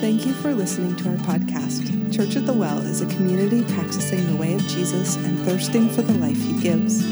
Thank 0.00 0.26
you 0.26 0.32
for 0.32 0.54
listening 0.54 0.94
to 0.94 1.08
our 1.08 1.16
podcast. 1.16 2.14
Church 2.14 2.36
at 2.36 2.46
the 2.46 2.52
Well 2.52 2.78
is 2.78 3.00
a 3.00 3.06
community 3.06 3.64
practicing 3.74 4.24
the 4.28 4.36
way 4.36 4.54
of 4.54 4.60
Jesus 4.68 5.16
and 5.16 5.36
thirsting 5.40 5.90
for 5.90 6.02
the 6.02 6.12
life 6.14 6.36
he 6.36 6.52
gives. 6.60 7.04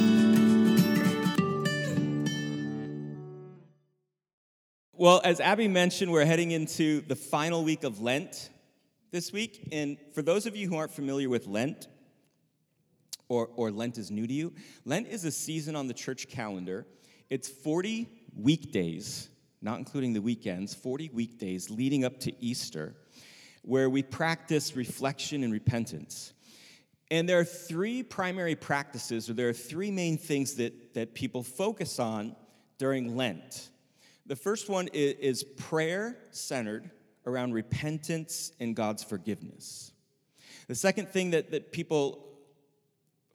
Well, 4.93 5.21
as 5.25 5.41
Abby 5.41 5.67
mentioned, 5.67 6.13
we're 6.13 6.25
heading 6.25 6.53
into 6.53 7.01
the 7.01 7.17
final 7.17 7.65
week 7.65 7.83
of 7.83 8.01
Lent 8.01 8.51
this 9.11 9.33
week. 9.33 9.69
And 9.73 9.99
for 10.15 10.23
those 10.23 10.47
of 10.47 10.55
you 10.55 10.69
who 10.69 10.77
aren't 10.77 10.93
familiar 10.93 11.29
with 11.29 11.49
Lent, 11.49 11.89
or, 13.29 13.51
or 13.57 13.73
Lent 13.73 13.99
is 13.99 14.13
new 14.13 14.29
to 14.29 14.33
you, 14.33 14.53
Lent 14.85 15.09
is 15.09 15.25
a 15.25 15.33
season 15.33 15.75
on 15.75 15.89
the 15.89 15.95
church 15.95 16.29
calendar. 16.29 16.87
It's 17.31 17.49
40 17.49 18.09
weekdays, 18.37 19.29
not 19.67 19.81
including 19.81 20.13
the 20.13 20.23
weekends, 20.23 20.73
40 20.73 21.11
weekdays 21.13 21.69
leading 21.71 22.05
up 22.05 22.21
to 22.21 22.33
Easter, 22.43 22.95
where 23.63 23.91
we 23.91 24.01
practice 24.01 24.77
reflection 24.77 25.43
and 25.43 25.53
repentance. 25.53 26.33
And 27.11 27.29
there 27.29 27.41
are 27.41 27.45
three 27.45 28.05
primary 28.05 28.55
practices, 28.55 29.29
or 29.29 29.35
there 29.35 29.49
are 29.49 29.53
three 29.53 29.91
main 29.91 30.19
things 30.19 30.55
that, 30.55 30.95
that 30.95 31.15
people 31.15 31.43
focus 31.43 31.99
on 31.99 32.37
during 32.79 33.17
Lent. 33.17 33.71
The 34.25 34.37
first 34.37 34.69
one 34.69 34.89
is, 34.93 35.15
is 35.15 35.45
prayer 35.45 36.17
centered 36.31 36.89
around 37.27 37.53
repentance 37.53 38.53
and 38.61 38.77
God's 38.77 39.03
forgiveness. 39.03 39.91
The 40.69 40.77
second 40.77 41.09
thing 41.09 41.31
that, 41.31 41.51
that 41.51 41.73
people 41.73 42.25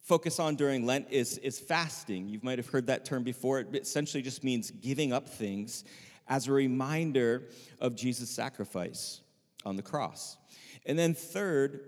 focus 0.02 0.40
on 0.40 0.56
during 0.56 0.86
Lent 0.86 1.08
is, 1.10 1.38
is 1.40 1.60
fasting. 1.60 2.30
You 2.30 2.40
might 2.42 2.58
have 2.58 2.68
heard 2.68 2.88
that 2.88 3.04
term 3.04 3.24
before. 3.24 3.60
It 3.60 3.76
essentially 3.76 4.24
just 4.24 4.46
means 4.46 4.72
giving 4.72 5.12
up 5.12 5.28
things 5.28 5.84
as 6.28 6.48
a 6.48 6.52
reminder 6.52 7.50
of 7.80 7.96
Jesus' 7.96 8.30
sacrifice 8.30 9.22
on 9.66 9.76
the 9.76 9.82
cross. 9.82 10.38
And 10.86 10.98
then, 10.98 11.14
third, 11.14 11.82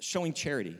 showing 0.00 0.32
charity, 0.32 0.76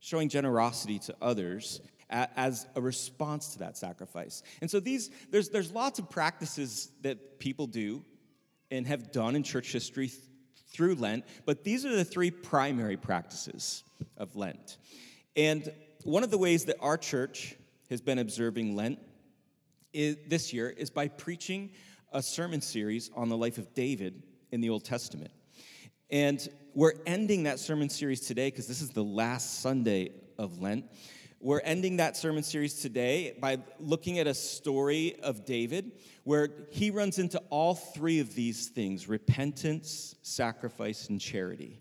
showing 0.00 0.28
generosity 0.28 0.98
to 1.00 1.16
others 1.20 1.80
as 2.10 2.66
a 2.74 2.80
response 2.80 3.52
to 3.52 3.58
that 3.60 3.76
sacrifice. 3.76 4.42
And 4.60 4.70
so 4.70 4.80
these 4.80 5.10
there's 5.30 5.50
there's 5.50 5.72
lots 5.72 5.98
of 5.98 6.08
practices 6.08 6.90
that 7.02 7.38
people 7.38 7.66
do 7.66 8.04
and 8.70 8.86
have 8.86 9.12
done 9.12 9.36
in 9.36 9.42
church 9.42 9.72
history 9.72 10.08
th- 10.08 10.20
through 10.70 10.94
Lent, 10.94 11.24
but 11.44 11.64
these 11.64 11.84
are 11.84 11.94
the 11.94 12.04
three 12.04 12.30
primary 12.30 12.96
practices 12.96 13.84
of 14.16 14.36
Lent. 14.36 14.78
And 15.36 15.72
one 16.04 16.22
of 16.22 16.30
the 16.30 16.38
ways 16.38 16.66
that 16.66 16.76
our 16.80 16.96
church 16.96 17.56
has 17.90 18.00
been 18.00 18.18
observing 18.18 18.76
Lent 18.76 18.98
is, 19.92 20.16
this 20.26 20.52
year 20.52 20.68
is 20.70 20.90
by 20.90 21.08
preaching 21.08 21.70
a 22.12 22.22
sermon 22.22 22.60
series 22.60 23.10
on 23.14 23.28
the 23.28 23.36
life 23.36 23.58
of 23.58 23.74
David 23.74 24.22
in 24.50 24.60
the 24.60 24.70
Old 24.70 24.84
Testament. 24.84 25.30
And 26.10 26.48
we're 26.74 26.94
ending 27.06 27.42
that 27.42 27.58
sermon 27.58 27.90
series 27.90 28.20
today 28.20 28.48
because 28.48 28.66
this 28.66 28.80
is 28.80 28.90
the 28.90 29.04
last 29.04 29.60
Sunday 29.60 30.12
of 30.38 30.60
Lent. 30.60 30.86
We're 31.40 31.60
ending 31.60 31.98
that 31.98 32.16
sermon 32.16 32.42
series 32.42 32.80
today 32.80 33.36
by 33.40 33.58
looking 33.78 34.18
at 34.18 34.26
a 34.26 34.34
story 34.34 35.16
of 35.22 35.44
David 35.44 35.92
where 36.24 36.48
he 36.70 36.90
runs 36.90 37.18
into 37.18 37.38
all 37.50 37.74
three 37.74 38.20
of 38.20 38.34
these 38.34 38.68
things 38.68 39.08
repentance, 39.08 40.16
sacrifice, 40.22 41.08
and 41.10 41.20
charity. 41.20 41.80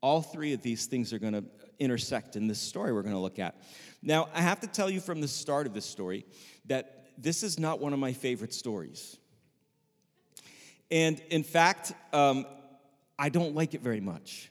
All 0.00 0.20
three 0.20 0.52
of 0.52 0.62
these 0.62 0.86
things 0.86 1.12
are 1.12 1.18
going 1.18 1.32
to 1.32 1.44
intersect 1.78 2.36
in 2.36 2.46
this 2.46 2.60
story 2.60 2.92
we're 2.92 3.02
going 3.02 3.14
to 3.14 3.20
look 3.20 3.38
at. 3.38 3.60
Now, 4.02 4.28
I 4.34 4.42
have 4.42 4.60
to 4.60 4.66
tell 4.66 4.90
you 4.90 5.00
from 5.00 5.22
the 5.22 5.28
start 5.28 5.66
of 5.66 5.72
this 5.72 5.86
story 5.86 6.26
that 6.66 7.06
this 7.16 7.42
is 7.42 7.58
not 7.58 7.80
one 7.80 7.94
of 7.94 7.98
my 7.98 8.12
favorite 8.12 8.52
stories. 8.52 9.16
And 10.90 11.20
in 11.30 11.42
fact, 11.42 11.92
um, 12.12 12.46
I 13.18 13.28
don't 13.28 13.54
like 13.54 13.74
it 13.74 13.80
very 13.80 14.00
much. 14.00 14.50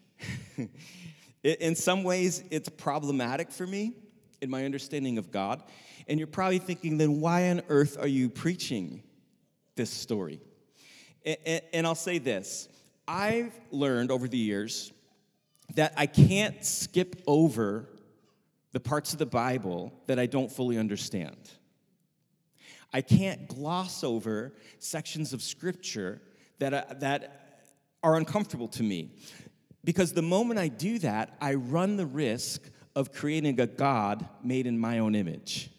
in 1.44 1.76
some 1.76 2.04
ways, 2.04 2.44
it's 2.50 2.70
problematic 2.70 3.52
for 3.52 3.68
me 3.68 3.94
in 4.42 4.50
my 4.50 4.66
understanding 4.66 5.18
of 5.18 5.32
God. 5.32 5.64
And 6.08 6.20
you're 6.20 6.28
probably 6.28 6.60
thinking, 6.60 6.98
then 6.98 7.22
why 7.22 7.50
on 7.50 7.62
earth 7.70 7.98
are 8.00 8.08
you 8.08 8.30
preaching 8.30 9.04
this 9.76 9.90
story? 9.90 10.42
And 11.74 11.88
I'll 11.88 11.96
say 11.96 12.18
this 12.18 12.68
I've 13.08 13.54
learned 13.72 14.12
over 14.12 14.28
the 14.28 14.38
years 14.38 14.92
that 15.76 15.94
I 15.98 16.06
can't 16.06 16.64
skip 16.64 17.22
over 17.26 17.90
the 18.74 18.80
parts 18.80 19.14
of 19.14 19.20
the 19.20 19.26
Bible 19.26 19.94
that 20.08 20.20
I 20.20 20.26
don't 20.26 20.52
fully 20.52 20.78
understand. 20.78 21.38
I 22.94 23.02
can't 23.02 23.48
gloss 23.48 24.04
over 24.04 24.54
sections 24.80 25.34
of 25.34 25.42
Scripture 25.42 26.22
that, 26.60 26.74
uh, 26.74 26.84
that 27.00 27.64
are 28.04 28.16
uncomfortable 28.16 28.68
to 28.70 28.84
me. 28.84 29.12
Because 29.84 30.14
the 30.14 30.22
moment 30.22 30.60
I 30.60 30.68
do 30.68 31.00
that, 31.00 31.36
I 31.42 31.56
run 31.56 31.98
the 31.98 32.06
risk 32.06 32.70
of 32.96 33.12
creating 33.12 33.60
a 33.60 33.68
God 33.68 34.28
made 34.44 34.68
in 34.68 34.78
my 34.78 35.00
own 35.00 35.16
image. 35.16 35.72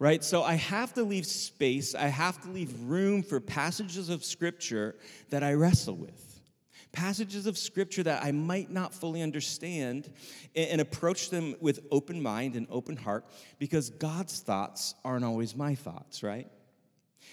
Right? 0.00 0.22
So 0.22 0.42
I 0.42 0.54
have 0.54 0.92
to 0.94 1.02
leave 1.02 1.26
space, 1.26 1.94
I 1.94 2.08
have 2.08 2.40
to 2.42 2.50
leave 2.50 2.72
room 2.82 3.22
for 3.22 3.40
passages 3.40 4.08
of 4.08 4.24
Scripture 4.24 4.96
that 5.30 5.42
I 5.42 5.54
wrestle 5.54 5.96
with. 5.96 6.27
Passages 6.92 7.46
of 7.46 7.58
Scripture 7.58 8.02
that 8.02 8.24
I 8.24 8.32
might 8.32 8.70
not 8.70 8.94
fully 8.94 9.22
understand 9.22 10.10
and 10.54 10.80
approach 10.80 11.30
them 11.30 11.54
with 11.60 11.80
open 11.90 12.22
mind 12.22 12.54
and 12.54 12.66
open 12.70 12.96
heart 12.96 13.24
because 13.58 13.90
God's 13.90 14.40
thoughts 14.40 14.94
aren't 15.04 15.24
always 15.24 15.54
my 15.54 15.74
thoughts, 15.74 16.22
right? 16.22 16.48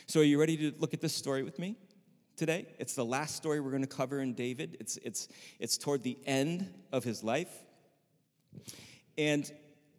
So, 0.08 0.20
are 0.20 0.24
you 0.24 0.40
ready 0.40 0.58
to 0.58 0.74
look 0.78 0.94
at 0.94 1.02
this 1.02 1.14
story 1.14 1.44
with 1.44 1.58
me? 1.58 1.78
today. 2.36 2.68
It's 2.80 2.96
the 2.96 3.06
last 3.06 3.36
story 3.36 3.60
we're 3.60 3.72
going 3.72 3.82
to 3.82 3.88
cover 3.88 4.20
in 4.20 4.34
David. 4.34 4.78
It's, 4.80 4.98
it's, 4.98 5.28
it's 5.60 5.78
toward 5.78 6.04
the 6.04 6.18
end 6.26 6.74
of 6.92 7.04
his 7.04 7.24
life. 7.24 7.52
And 9.18 9.50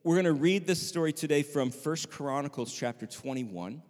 we're 0.03 0.17
going 0.17 0.27
to 0.27 0.33
read 0.33 0.67
this 0.67 0.87
story 0.87 1.12
today 1.12 1.43
from 1.43 1.71
First 1.71 2.11
Chronicles 2.11 2.73
chapter 2.73 3.06
21. 3.06 3.83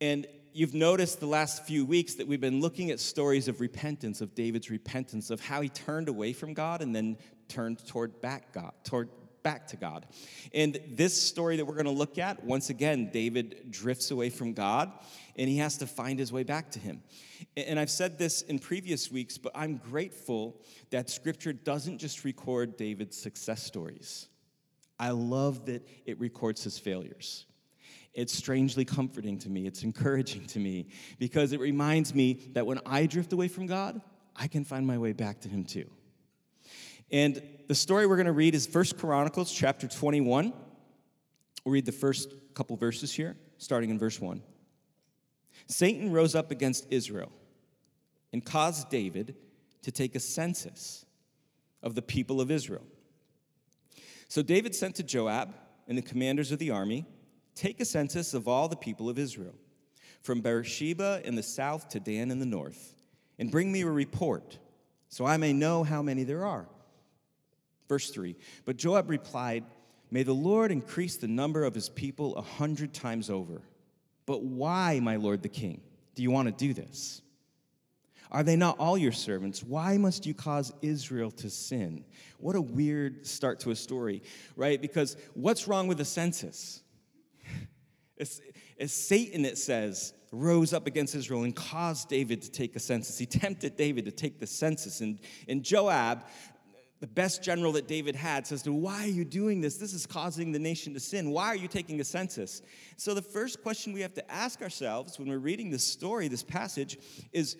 And 0.00 0.26
you've 0.52 0.74
noticed 0.74 1.20
the 1.20 1.26
last 1.26 1.64
few 1.64 1.84
weeks 1.84 2.14
that 2.14 2.26
we've 2.26 2.40
been 2.40 2.60
looking 2.60 2.90
at 2.90 3.00
stories 3.00 3.48
of 3.48 3.60
repentance, 3.60 4.20
of 4.20 4.34
David's 4.34 4.70
repentance, 4.70 5.30
of 5.30 5.40
how 5.40 5.60
he 5.60 5.68
turned 5.68 6.08
away 6.08 6.32
from 6.32 6.54
God 6.54 6.82
and 6.82 6.94
then 6.94 7.16
turned 7.48 7.84
toward 7.86 8.20
back 8.20 8.52
God, 8.52 8.72
toward 8.84 9.08
back 9.42 9.66
to 9.68 9.76
God. 9.76 10.06
And 10.52 10.78
this 10.88 11.20
story 11.20 11.56
that 11.56 11.64
we're 11.64 11.74
going 11.74 11.86
to 11.86 11.90
look 11.90 12.18
at, 12.18 12.44
once 12.44 12.70
again, 12.70 13.10
David 13.12 13.70
drifts 13.70 14.10
away 14.10 14.30
from 14.30 14.52
God 14.52 14.92
and 15.36 15.48
he 15.48 15.58
has 15.58 15.78
to 15.78 15.86
find 15.86 16.18
his 16.18 16.32
way 16.32 16.42
back 16.42 16.70
to 16.72 16.78
him. 16.78 17.02
And 17.56 17.78
I've 17.78 17.90
said 17.90 18.18
this 18.18 18.42
in 18.42 18.58
previous 18.58 19.10
weeks, 19.10 19.38
but 19.38 19.52
I'm 19.54 19.76
grateful 19.78 20.60
that 20.90 21.08
scripture 21.08 21.52
doesn't 21.52 21.98
just 21.98 22.24
record 22.24 22.76
David's 22.76 23.16
success 23.16 23.62
stories. 23.62 24.28
I 24.98 25.10
love 25.10 25.66
that 25.66 25.88
it 26.04 26.20
records 26.20 26.62
his 26.62 26.78
failures. 26.78 27.46
It's 28.12 28.36
strangely 28.36 28.84
comforting 28.84 29.38
to 29.38 29.48
me. 29.48 29.66
It's 29.66 29.82
encouraging 29.82 30.46
to 30.46 30.58
me 30.58 30.88
because 31.18 31.52
it 31.52 31.60
reminds 31.60 32.14
me 32.14 32.50
that 32.54 32.66
when 32.66 32.80
I 32.84 33.06
drift 33.06 33.32
away 33.32 33.48
from 33.48 33.66
God, 33.66 34.00
I 34.34 34.48
can 34.48 34.64
find 34.64 34.86
my 34.86 34.98
way 34.98 35.12
back 35.12 35.40
to 35.42 35.48
Him 35.48 35.64
too. 35.64 35.88
And 37.10 37.42
the 37.68 37.74
story 37.74 38.06
we're 38.06 38.16
going 38.16 38.26
to 38.26 38.32
read 38.32 38.54
is 38.54 38.66
First 38.66 38.96
Chronicles 38.98 39.52
chapter 39.52 39.86
21. 39.86 40.52
We'll 41.64 41.72
read 41.72 41.86
the 41.86 41.92
first 41.92 42.34
couple 42.54 42.76
verses 42.76 43.12
here, 43.12 43.36
starting 43.58 43.90
in 43.90 43.98
verse 43.98 44.20
1. 44.20 44.42
Satan 45.66 46.12
rose 46.12 46.34
up 46.34 46.50
against 46.50 46.86
Israel 46.90 47.30
and 48.32 48.44
caused 48.44 48.90
David 48.90 49.36
to 49.82 49.92
take 49.92 50.14
a 50.14 50.20
census 50.20 51.04
of 51.82 51.94
the 51.94 52.02
people 52.02 52.40
of 52.40 52.50
Israel. 52.50 52.84
So 54.28 54.42
David 54.42 54.74
sent 54.74 54.96
to 54.96 55.02
Joab 55.02 55.54
and 55.88 55.98
the 55.98 56.02
commanders 56.02 56.52
of 56.52 56.58
the 56.58 56.70
army 56.70 57.06
Take 57.60 57.78
a 57.78 57.84
census 57.84 58.32
of 58.32 58.48
all 58.48 58.68
the 58.68 58.76
people 58.76 59.10
of 59.10 59.18
Israel, 59.18 59.54
from 60.22 60.40
Beersheba 60.40 61.20
in 61.24 61.34
the 61.34 61.42
south 61.42 61.90
to 61.90 62.00
Dan 62.00 62.30
in 62.30 62.38
the 62.38 62.46
north, 62.46 62.94
and 63.38 63.50
bring 63.50 63.70
me 63.70 63.82
a 63.82 63.86
report, 63.86 64.58
so 65.10 65.26
I 65.26 65.36
may 65.36 65.52
know 65.52 65.84
how 65.84 66.00
many 66.00 66.22
there 66.24 66.46
are. 66.46 66.64
Verse 67.86 68.08
3 68.08 68.34
But 68.64 68.78
Joab 68.78 69.10
replied, 69.10 69.64
May 70.10 70.22
the 70.22 70.32
Lord 70.32 70.72
increase 70.72 71.18
the 71.18 71.28
number 71.28 71.64
of 71.64 71.74
his 71.74 71.90
people 71.90 72.34
a 72.36 72.40
hundred 72.40 72.94
times 72.94 73.28
over. 73.28 73.60
But 74.24 74.42
why, 74.42 74.98
my 75.02 75.16
lord 75.16 75.42
the 75.42 75.50
king, 75.50 75.82
do 76.14 76.22
you 76.22 76.30
want 76.30 76.48
to 76.48 76.66
do 76.66 76.72
this? 76.72 77.20
Are 78.32 78.42
they 78.42 78.56
not 78.56 78.78
all 78.78 78.96
your 78.96 79.12
servants? 79.12 79.62
Why 79.62 79.98
must 79.98 80.24
you 80.24 80.32
cause 80.32 80.72
Israel 80.80 81.30
to 81.32 81.50
sin? 81.50 82.06
What 82.38 82.56
a 82.56 82.60
weird 82.62 83.26
start 83.26 83.60
to 83.60 83.70
a 83.70 83.76
story, 83.76 84.22
right? 84.56 84.80
Because 84.80 85.18
what's 85.34 85.68
wrong 85.68 85.88
with 85.88 85.98
the 85.98 86.06
census? 86.06 86.82
It's, 88.20 88.40
it's 88.76 88.92
Satan, 88.92 89.46
it 89.46 89.56
says, 89.56 90.12
rose 90.30 90.74
up 90.74 90.86
against 90.86 91.14
Israel 91.14 91.44
and 91.44 91.56
caused 91.56 92.08
David 92.08 92.42
to 92.42 92.50
take 92.50 92.76
a 92.76 92.78
census. 92.78 93.18
He 93.18 93.26
tempted 93.26 93.76
David 93.76 94.04
to 94.04 94.12
take 94.12 94.38
the 94.38 94.46
census. 94.46 95.00
And, 95.00 95.18
and 95.48 95.64
Joab, 95.64 96.24
the 97.00 97.06
best 97.06 97.42
general 97.42 97.72
that 97.72 97.88
David 97.88 98.14
had, 98.14 98.46
says 98.46 98.62
to 98.62 98.70
him, 98.70 98.82
Why 98.82 99.04
are 99.04 99.10
you 99.10 99.24
doing 99.24 99.62
this? 99.62 99.78
This 99.78 99.94
is 99.94 100.06
causing 100.06 100.52
the 100.52 100.58
nation 100.58 100.92
to 100.94 101.00
sin. 101.00 101.30
Why 101.30 101.46
are 101.46 101.56
you 101.56 101.66
taking 101.66 101.98
a 102.00 102.04
census? 102.04 102.60
So, 102.98 103.14
the 103.14 103.22
first 103.22 103.62
question 103.62 103.94
we 103.94 104.02
have 104.02 104.14
to 104.14 104.30
ask 104.30 104.60
ourselves 104.60 105.18
when 105.18 105.28
we're 105.28 105.38
reading 105.38 105.70
this 105.70 105.84
story, 105.84 106.28
this 106.28 106.42
passage, 106.42 106.98
is 107.32 107.56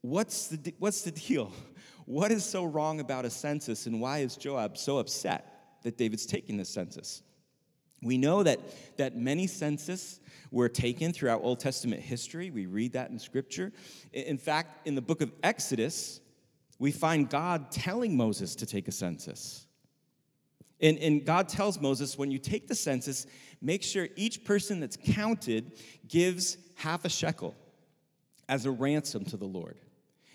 what's 0.00 0.46
the, 0.46 0.72
what's 0.78 1.02
the 1.02 1.10
deal? 1.10 1.52
What 2.06 2.32
is 2.32 2.44
so 2.44 2.64
wrong 2.64 3.00
about 3.00 3.24
a 3.24 3.30
census, 3.30 3.86
and 3.86 3.98
why 3.98 4.18
is 4.18 4.36
Joab 4.36 4.76
so 4.76 4.98
upset 4.98 5.78
that 5.84 5.96
David's 5.96 6.26
taking 6.26 6.58
this 6.58 6.68
census? 6.68 7.22
We 8.04 8.18
know 8.18 8.42
that, 8.42 8.60
that 8.98 9.16
many 9.16 9.46
census 9.46 10.20
were 10.50 10.68
taken 10.68 11.12
throughout 11.12 11.42
Old 11.42 11.58
Testament 11.58 12.02
history. 12.02 12.50
We 12.50 12.66
read 12.66 12.92
that 12.92 13.10
in 13.10 13.18
Scripture. 13.18 13.72
In 14.12 14.38
fact, 14.38 14.86
in 14.86 14.94
the 14.94 15.02
book 15.02 15.20
of 15.20 15.32
Exodus, 15.42 16.20
we 16.78 16.92
find 16.92 17.28
God 17.28 17.70
telling 17.70 18.16
Moses 18.16 18.54
to 18.56 18.66
take 18.66 18.86
a 18.86 18.92
census. 18.92 19.66
And, 20.80 20.98
and 20.98 21.24
God 21.24 21.48
tells 21.48 21.80
Moses, 21.80 22.18
when 22.18 22.30
you 22.30 22.38
take 22.38 22.68
the 22.68 22.74
census, 22.74 23.26
make 23.62 23.82
sure 23.82 24.08
each 24.16 24.44
person 24.44 24.80
that's 24.80 24.96
counted 24.96 25.72
gives 26.06 26.58
half 26.76 27.04
a 27.04 27.08
shekel 27.08 27.54
as 28.48 28.66
a 28.66 28.70
ransom 28.70 29.24
to 29.26 29.36
the 29.36 29.46
Lord. 29.46 29.78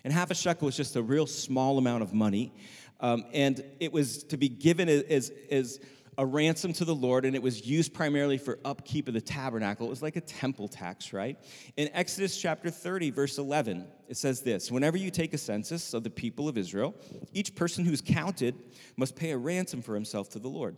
And 0.02 0.12
half 0.12 0.30
a 0.30 0.34
shekel 0.34 0.66
was 0.66 0.76
just 0.76 0.96
a 0.96 1.02
real 1.02 1.26
small 1.26 1.78
amount 1.78 2.02
of 2.02 2.12
money. 2.12 2.52
Um, 3.00 3.24
and 3.32 3.62
it 3.78 3.92
was 3.92 4.24
to 4.24 4.36
be 4.36 4.48
given 4.48 4.88
as, 4.88 5.30
as 5.50 5.80
a 6.20 6.26
ransom 6.26 6.74
to 6.74 6.84
the 6.84 6.94
Lord, 6.94 7.24
and 7.24 7.34
it 7.34 7.42
was 7.42 7.66
used 7.66 7.94
primarily 7.94 8.36
for 8.36 8.58
upkeep 8.62 9.08
of 9.08 9.14
the 9.14 9.22
tabernacle. 9.22 9.86
It 9.86 9.88
was 9.88 10.02
like 10.02 10.16
a 10.16 10.20
temple 10.20 10.68
tax, 10.68 11.14
right? 11.14 11.38
In 11.78 11.88
Exodus 11.94 12.38
chapter 12.38 12.68
30, 12.68 13.10
verse 13.10 13.38
11, 13.38 13.86
it 14.06 14.18
says 14.18 14.42
this 14.42 14.70
Whenever 14.70 14.98
you 14.98 15.10
take 15.10 15.32
a 15.32 15.38
census 15.38 15.94
of 15.94 16.04
the 16.04 16.10
people 16.10 16.46
of 16.46 16.58
Israel, 16.58 16.94
each 17.32 17.54
person 17.54 17.86
who's 17.86 18.02
counted 18.02 18.54
must 18.98 19.16
pay 19.16 19.30
a 19.30 19.38
ransom 19.38 19.80
for 19.80 19.94
himself 19.94 20.28
to 20.28 20.38
the 20.38 20.46
Lord. 20.46 20.76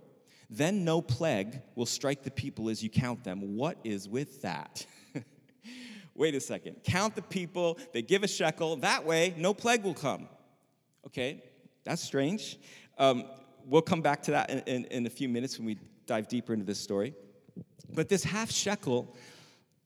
Then 0.48 0.84
no 0.84 1.02
plague 1.02 1.60
will 1.74 1.86
strike 1.86 2.22
the 2.22 2.30
people 2.30 2.68
as 2.68 2.80
you 2.80 2.88
count 2.88 3.24
them. 3.24 3.56
What 3.56 3.78
is 3.82 4.08
with 4.08 4.42
that? 4.42 4.86
Wait 6.14 6.36
a 6.36 6.40
second. 6.40 6.76
Count 6.84 7.16
the 7.16 7.22
people, 7.22 7.80
they 7.92 8.02
give 8.02 8.22
a 8.22 8.28
shekel. 8.28 8.76
That 8.76 9.04
way, 9.04 9.34
no 9.36 9.54
plague 9.54 9.82
will 9.82 9.92
come. 9.92 10.28
Okay, 11.04 11.42
that's 11.82 12.00
strange. 12.00 12.60
Um, 12.96 13.24
we'll 13.66 13.82
come 13.82 14.02
back 14.02 14.22
to 14.24 14.32
that 14.32 14.50
in, 14.50 14.58
in, 14.60 14.84
in, 14.86 15.06
a 15.06 15.10
few 15.10 15.28
minutes 15.28 15.58
when 15.58 15.66
we 15.66 15.78
dive 16.06 16.28
deeper 16.28 16.52
into 16.52 16.64
this 16.64 16.78
story. 16.78 17.14
But 17.94 18.08
this 18.08 18.24
half 18.24 18.50
shekel 18.50 19.16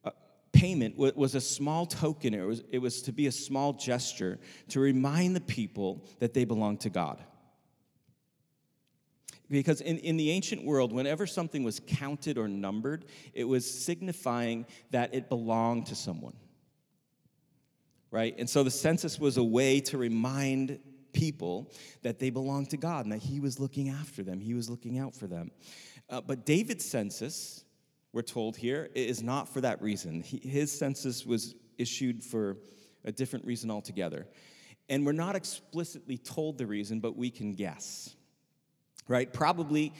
uh, 0.03 0.11
payment 0.51 0.97
was, 0.97 1.35
a 1.35 1.41
small 1.41 1.85
token, 1.85 2.33
it 2.33 2.45
was, 2.45 2.63
it 2.71 2.79
was 2.79 3.01
to 3.03 3.11
be 3.11 3.27
a 3.27 3.31
small 3.31 3.73
gesture 3.73 4.39
to 4.69 4.79
remind 4.79 5.35
the 5.35 5.41
people 5.41 6.05
that 6.19 6.33
they 6.33 6.45
belong 6.45 6.77
to 6.79 6.89
God. 6.89 7.21
Because 9.49 9.79
in, 9.79 9.97
in 9.99 10.17
the 10.17 10.29
ancient 10.31 10.65
world, 10.65 10.91
whenever 10.91 11.25
something 11.25 11.63
was 11.63 11.79
counted 11.85 12.37
or 12.37 12.47
numbered, 12.47 13.05
it 13.33 13.45
was 13.45 13.69
signifying 13.69 14.65
that 14.91 15.13
it 15.13 15.29
belonged 15.29 15.87
to 15.87 15.95
someone. 15.95 16.35
Right? 18.11 18.35
And 18.37 18.49
so 18.49 18.63
the 18.63 18.71
census 18.71 19.19
was 19.19 19.37
a 19.37 19.43
way 19.43 19.79
to 19.81 19.97
remind 19.97 20.79
people 21.17 21.71
that 22.03 22.19
they 22.19 22.29
belonged 22.29 22.69
to 22.69 22.77
God 22.77 23.05
and 23.05 23.11
that 23.11 23.21
He 23.21 23.39
was 23.39 23.59
looking 23.59 23.89
after 23.89 24.23
them, 24.23 24.39
He 24.39 24.53
was 24.53 24.69
looking 24.69 24.97
out 24.97 25.15
for 25.15 25.27
them. 25.27 25.51
Uh, 26.09 26.21
but 26.21 26.45
David's 26.45 26.85
census, 26.85 27.65
we're 28.13 28.21
told 28.21 28.55
here, 28.55 28.89
is 28.95 29.21
not 29.21 29.49
for 29.49 29.61
that 29.61 29.81
reason. 29.81 30.21
He, 30.21 30.37
his 30.37 30.71
census 30.71 31.25
was 31.25 31.55
issued 31.77 32.23
for 32.23 32.57
a 33.03 33.11
different 33.11 33.45
reason 33.45 33.69
altogether. 33.69 34.27
And 34.89 35.05
we're 35.05 35.11
not 35.11 35.35
explicitly 35.35 36.17
told 36.17 36.57
the 36.57 36.65
reason, 36.65 36.99
but 36.99 37.17
we 37.17 37.29
can 37.29 37.53
guess 37.53 38.15
right? 39.07 39.31
Probably 39.31 39.93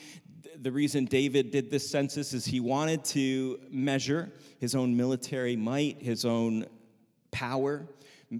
the 0.59 0.71
reason 0.71 1.05
David 1.05 1.51
did 1.51 1.69
this 1.71 1.89
census 1.89 2.33
is 2.33 2.45
he 2.45 2.59
wanted 2.59 3.03
to 3.05 3.59
measure 3.69 4.31
his 4.59 4.75
own 4.75 4.95
military 4.95 5.55
might, 5.55 6.01
his 6.01 6.25
own 6.25 6.65
power. 7.31 7.87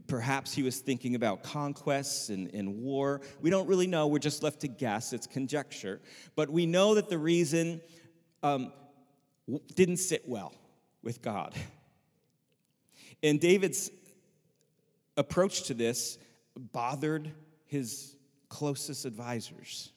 Perhaps 0.07 0.53
he 0.53 0.63
was 0.63 0.79
thinking 0.79 1.15
about 1.15 1.43
conquests 1.43 2.29
and, 2.29 2.53
and 2.53 2.79
war. 2.79 3.21
We 3.41 3.49
don't 3.49 3.67
really 3.67 3.87
know. 3.87 4.07
We're 4.07 4.19
just 4.19 4.43
left 4.43 4.61
to 4.61 4.67
guess. 4.67 5.13
It's 5.13 5.27
conjecture. 5.27 6.01
But 6.35 6.49
we 6.49 6.65
know 6.65 6.95
that 6.95 7.09
the 7.09 7.17
reason 7.17 7.81
um, 8.43 8.73
didn't 9.75 9.97
sit 9.97 10.27
well 10.27 10.53
with 11.03 11.21
God. 11.21 11.53
And 13.23 13.39
David's 13.39 13.89
approach 15.15 15.63
to 15.63 15.73
this 15.73 16.17
bothered 16.55 17.31
his 17.65 18.15
closest 18.49 19.05
advisors. 19.05 19.91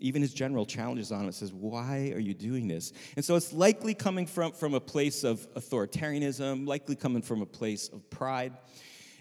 Even 0.00 0.22
his 0.22 0.32
general 0.32 0.64
challenges 0.64 1.10
on 1.10 1.26
it 1.26 1.34
says, 1.34 1.52
Why 1.52 2.12
are 2.14 2.20
you 2.20 2.34
doing 2.34 2.68
this? 2.68 2.92
And 3.16 3.24
so 3.24 3.34
it's 3.36 3.52
likely 3.52 3.94
coming 3.94 4.26
from, 4.26 4.52
from 4.52 4.74
a 4.74 4.80
place 4.80 5.24
of 5.24 5.52
authoritarianism, 5.54 6.66
likely 6.66 6.96
coming 6.96 7.22
from 7.22 7.42
a 7.42 7.46
place 7.46 7.88
of 7.88 8.08
pride. 8.10 8.52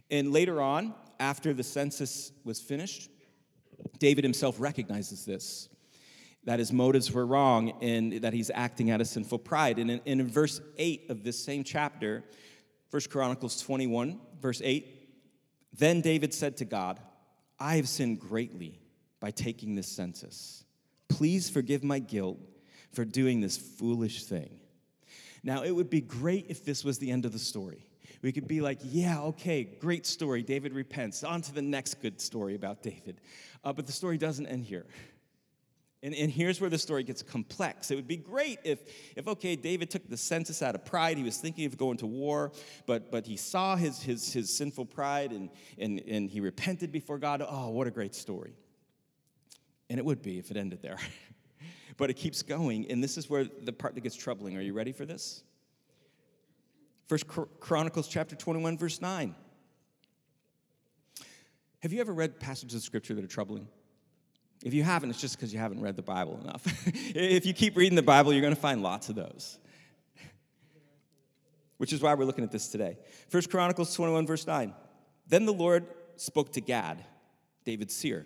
And 0.09 0.31
later 0.31 0.62
on, 0.62 0.94
after 1.19 1.53
the 1.53 1.63
census 1.63 2.31
was 2.44 2.59
finished, 2.59 3.09
David 4.00 4.24
himself 4.24 4.59
recognizes 4.59 5.25
this 5.25 5.69
that 6.44 6.59
his 6.59 6.71
motives 6.71 7.12
were 7.12 7.25
wrong 7.25 7.74
and 7.81 8.21
that 8.21 8.31
he's 8.31 8.50
acting 8.53 8.89
out 8.89 9.01
of 9.01 9.07
sinful 9.07 9.39
pride. 9.39 9.77
And 9.79 9.91
in, 9.91 10.01
and 10.06 10.21
in 10.21 10.27
verse 10.29 10.62
8 10.77 11.09
of 11.09 11.21
this 11.21 11.38
same 11.38 11.62
chapter, 11.65 12.24
1 12.89 13.01
Chronicles 13.09 13.62
21, 13.62 14.18
verse 14.39 14.62
8, 14.63 15.09
then 15.74 16.00
David 16.00 16.33
said 16.33 16.56
to 16.57 16.65
God, 16.65 17.01
I 17.59 17.75
have 17.75 17.89
sinned 17.89 18.21
greatly 18.21 18.79
by 19.19 19.31
taking 19.31 19.75
this 19.75 19.89
census. 19.89 20.63
Please 21.09 21.50
forgive 21.50 21.83
my 21.83 22.00
guilt 22.00 22.38
for 22.92 23.06
doing 23.06 23.42
this 23.42 23.57
foolish 23.57 24.24
thing. 24.24 24.59
Now, 25.44 25.63
it 25.63 25.71
would 25.71 25.89
be 25.89 26.01
great 26.01 26.48
if 26.50 26.65
this 26.65 26.83
was 26.83 27.00
the 27.00 27.12
end 27.12 27.25
of 27.25 27.31
the 27.31 27.39
story. 27.39 27.88
We 28.21 28.31
could 28.31 28.48
be 28.48 28.62
like, 28.62 28.80
yeah, 28.83 29.21
okay, 29.21 29.63
great 29.63 30.06
story. 30.06 30.42
David 30.42 30.74
repents. 30.74 31.24
On 31.24 31.42
to 31.42 31.54
the 31.54 31.62
next 31.62 32.01
good 32.01 32.19
story 32.19 32.56
about 32.56 32.81
David. 32.81 33.21
Uh, 33.63 33.74
but 33.74 33.86
the 33.86 33.92
story 33.92 34.18
doesn't 34.18 34.48
end 34.48 34.65
here. 34.65 34.86
And, 36.04 36.13
and 36.13 36.31
here's 36.31 36.62
where 36.62 36.69
the 36.69 36.77
story 36.77 37.04
gets 37.04 37.24
complex. 37.24 37.89
It 37.89 37.95
would 37.95 38.07
be 38.07 38.18
great 38.18 38.60
if, 38.63 38.80
if, 39.15 39.27
okay, 39.27 39.56
David 39.56 39.89
took 39.89 40.07
the 40.07 40.18
census 40.18 40.62
out 40.62 40.75
of 40.75 40.86
pride. 40.86 41.18
He 41.18 41.24
was 41.24 41.38
thinking 41.38 41.65
of 41.65 41.77
going 41.77 41.98
to 41.98 42.07
war, 42.07 42.51
but, 42.86 43.12
but 43.12 43.25
he 43.25 43.36
saw 43.36 43.75
his, 43.75 44.01
his, 44.01 44.31
his 44.31 44.56
sinful 44.56 44.86
pride 44.86 45.31
and, 45.31 45.50
and, 45.77 46.01
and 46.07 46.30
he 46.30 46.39
repented 46.39 46.92
before 46.92 47.18
God. 47.18 47.44
Oh, 47.48 47.69
what 47.69 47.88
a 47.88 47.92
great 47.92 48.13
story. 48.13 48.53
And 49.89 50.00
it 50.00 50.06
would 50.06 50.22
be 50.22 50.38
if 50.38 50.51
it 50.51 50.57
ended 50.57 50.81
there. 50.81 50.98
but 51.98 52.10
it 52.10 52.16
keeps 52.16 52.44
going, 52.44 52.89
and 52.89 53.04
this 53.04 53.18
is 53.18 53.30
where 53.30 53.45
the 53.45 53.74
part 53.74 53.95
that 53.95 54.01
gets 54.01 54.16
troubling. 54.16 54.57
Are 54.57 54.62
you 54.62 54.74
ready 54.74 54.92
for 54.92 55.06
this? 55.06 55.44
First 57.07 57.25
Chronicles 57.28 58.07
chapter 58.07 58.36
21, 58.36 58.78
verse 58.78 59.01
9. 59.01 59.34
Have 61.80 61.94
you 61.94 62.01
ever 62.01 62.13
read 62.13 62.39
passages 62.39 62.75
of 62.75 62.82
scripture 62.82 63.13
that 63.15 63.24
are 63.24 63.29
troubling? 63.29 63.67
If 64.63 64.74
you 64.74 64.84
haven't, 64.84 65.12
it's 65.12 65.22
just 65.22 65.38
because 65.38 65.53
you 65.53 65.60
haven't 65.60 65.82
read 65.82 65.96
the 65.96 66.01
Bible 66.01 66.39
enough. 66.44 66.63
if 67.15 67.46
you 67.46 67.53
keep 67.53 67.77
reading 67.77 67.96
the 67.96 68.01
Bible, 68.01 68.34
you're 68.34 68.41
going 68.41 68.56
to 68.56 68.60
find 68.60 68.82
lots 68.82 69.10
of 69.10 69.15
those. 69.15 69.58
Which 71.77 71.94
is 71.94 72.01
why 72.01 72.13
we're 72.15 72.25
looking 72.25 72.44
at 72.44 72.51
this 72.51 72.67
today. 72.67 72.98
First 73.29 73.50
Chronicles 73.50 73.94
21, 73.96 74.27
verse 74.27 74.46
9. 74.46 74.74
Then 75.27 75.46
the 75.46 75.53
Lord 75.53 75.86
spoke 76.15 76.51
to 76.53 76.62
Gad, 76.62 77.03
David's 77.63 77.96
seer 77.96 78.25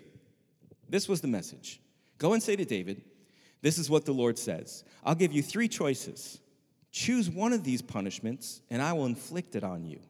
this 0.91 1.09
was 1.09 1.21
the 1.21 1.27
message 1.27 1.81
Go 2.19 2.33
and 2.33 2.43
say 2.43 2.55
to 2.55 2.65
David, 2.65 3.01
This 3.63 3.79
is 3.79 3.89
what 3.89 4.05
the 4.05 4.11
Lord 4.11 4.37
says 4.37 4.83
I'll 5.03 5.15
give 5.15 5.33
you 5.33 5.41
three 5.41 5.67
choices. 5.67 6.39
Choose 6.91 7.29
one 7.29 7.53
of 7.53 7.63
these 7.63 7.81
punishments, 7.81 8.61
and 8.69 8.81
I 8.81 8.91
will 8.93 9.05
inflict 9.05 9.55
it 9.55 9.63
on 9.63 9.85
you. 9.85 10.01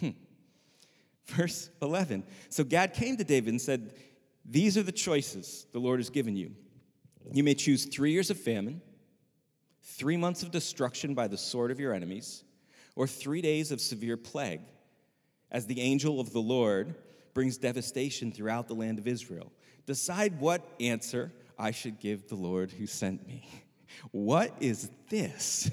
Hmm. 0.00 0.10
Verse 1.26 1.70
11. 1.80 2.24
So 2.48 2.64
Gad 2.64 2.94
came 2.94 3.16
to 3.16 3.24
David 3.24 3.50
and 3.50 3.60
said, 3.60 3.94
These 4.44 4.76
are 4.76 4.82
the 4.82 4.92
choices 4.92 5.66
the 5.72 5.78
Lord 5.78 6.00
has 6.00 6.10
given 6.10 6.36
you. 6.36 6.50
You 7.32 7.44
may 7.44 7.54
choose 7.54 7.84
three 7.84 8.10
years 8.10 8.30
of 8.30 8.38
famine, 8.38 8.82
three 9.84 10.16
months 10.16 10.42
of 10.42 10.50
destruction 10.50 11.14
by 11.14 11.28
the 11.28 11.38
sword 11.38 11.70
of 11.70 11.78
your 11.78 11.94
enemies, 11.94 12.42
or 12.96 13.06
three 13.06 13.40
days 13.40 13.70
of 13.70 13.80
severe 13.80 14.16
plague, 14.16 14.62
as 15.50 15.66
the 15.66 15.80
angel 15.80 16.18
of 16.18 16.32
the 16.32 16.40
Lord 16.40 16.96
brings 17.34 17.58
devastation 17.58 18.32
throughout 18.32 18.68
the 18.68 18.74
land 18.74 18.98
of 18.98 19.06
Israel. 19.06 19.52
Decide 19.86 20.40
what 20.40 20.66
answer 20.80 21.32
I 21.58 21.70
should 21.70 22.00
give 22.00 22.28
the 22.28 22.36
Lord 22.36 22.70
who 22.70 22.86
sent 22.86 23.26
me. 23.26 23.48
What 24.12 24.54
is 24.60 24.88
this? 25.10 25.68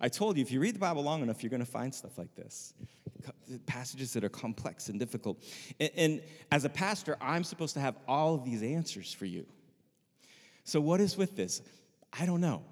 I 0.00 0.08
told 0.08 0.36
you, 0.36 0.42
if 0.42 0.52
you 0.52 0.60
read 0.60 0.76
the 0.76 0.78
Bible 0.78 1.02
long 1.02 1.20
enough, 1.22 1.42
you're 1.42 1.50
going 1.50 1.60
to 1.60 1.70
find 1.70 1.92
stuff 1.94 2.16
like 2.16 2.34
this 2.34 2.72
passages 3.66 4.12
that 4.12 4.24
are 4.24 4.28
complex 4.28 4.88
and 4.88 4.98
difficult. 4.98 5.42
And, 5.80 5.90
and, 5.96 6.22
as 6.52 6.64
a 6.64 6.68
pastor, 6.68 7.16
I'm 7.20 7.44
supposed 7.44 7.74
to 7.74 7.80
have 7.80 7.96
all 8.06 8.34
of 8.34 8.44
these 8.44 8.62
answers 8.62 9.12
for 9.12 9.24
you. 9.26 9.46
So, 10.64 10.80
what 10.80 11.00
is 11.00 11.16
with 11.16 11.36
this? 11.36 11.62
I 12.18 12.26
don't 12.26 12.40
know. 12.40 12.62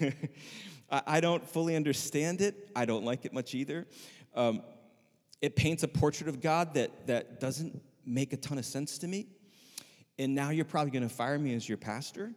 I 0.90 1.20
don't 1.20 1.46
fully 1.48 1.74
understand 1.74 2.40
it. 2.40 2.70
I 2.76 2.84
don't 2.84 3.04
like 3.04 3.24
it 3.24 3.32
much 3.32 3.54
either. 3.54 3.86
Um, 4.34 4.62
it 5.44 5.56
paints 5.56 5.82
a 5.82 5.88
portrait 5.88 6.28
of 6.28 6.40
God 6.40 6.74
that, 6.74 7.06
that 7.06 7.40
doesn't 7.40 7.80
make 8.06 8.32
a 8.32 8.36
ton 8.36 8.58
of 8.58 8.64
sense 8.64 8.98
to 8.98 9.06
me 9.06 9.26
and 10.18 10.34
now 10.34 10.50
you're 10.50 10.64
probably 10.64 10.90
going 10.90 11.08
to 11.08 11.14
fire 11.14 11.38
me 11.38 11.54
as 11.54 11.68
your 11.68 11.78
pastor. 11.78 12.32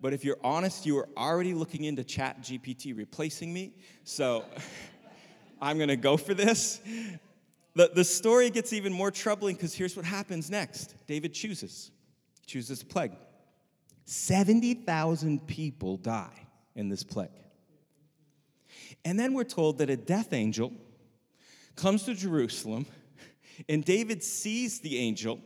But 0.00 0.12
if 0.12 0.24
you're 0.24 0.38
honest, 0.44 0.86
you 0.86 0.98
are 0.98 1.08
already 1.16 1.54
looking 1.54 1.84
into 1.84 2.04
Chat 2.04 2.42
GPT 2.42 2.96
replacing 2.96 3.52
me. 3.52 3.74
So 4.04 4.44
I'm 5.60 5.78
going 5.78 5.88
to 5.88 5.96
go 5.96 6.16
for 6.16 6.34
this. 6.34 6.80
the, 7.74 7.90
the 7.92 8.04
story 8.04 8.50
gets 8.50 8.72
even 8.72 8.92
more 8.92 9.10
troubling 9.10 9.56
because 9.56 9.74
here's 9.74 9.96
what 9.96 10.04
happens 10.04 10.50
next 10.50 10.94
David 11.06 11.32
chooses, 11.32 11.90
chooses 12.46 12.82
a 12.82 12.86
plague. 12.86 13.12
70,000 14.04 15.44
people 15.48 15.96
die 15.96 16.46
in 16.76 16.88
this 16.88 17.02
plague. 17.02 17.30
And 19.04 19.18
then 19.18 19.34
we're 19.34 19.44
told 19.44 19.78
that 19.78 19.90
a 19.90 19.96
death 19.96 20.32
angel 20.32 20.72
comes 21.76 22.04
to 22.04 22.14
Jerusalem, 22.14 22.86
and 23.68 23.84
David 23.84 24.22
sees 24.22 24.80
the 24.80 24.98
angel, 24.98 25.40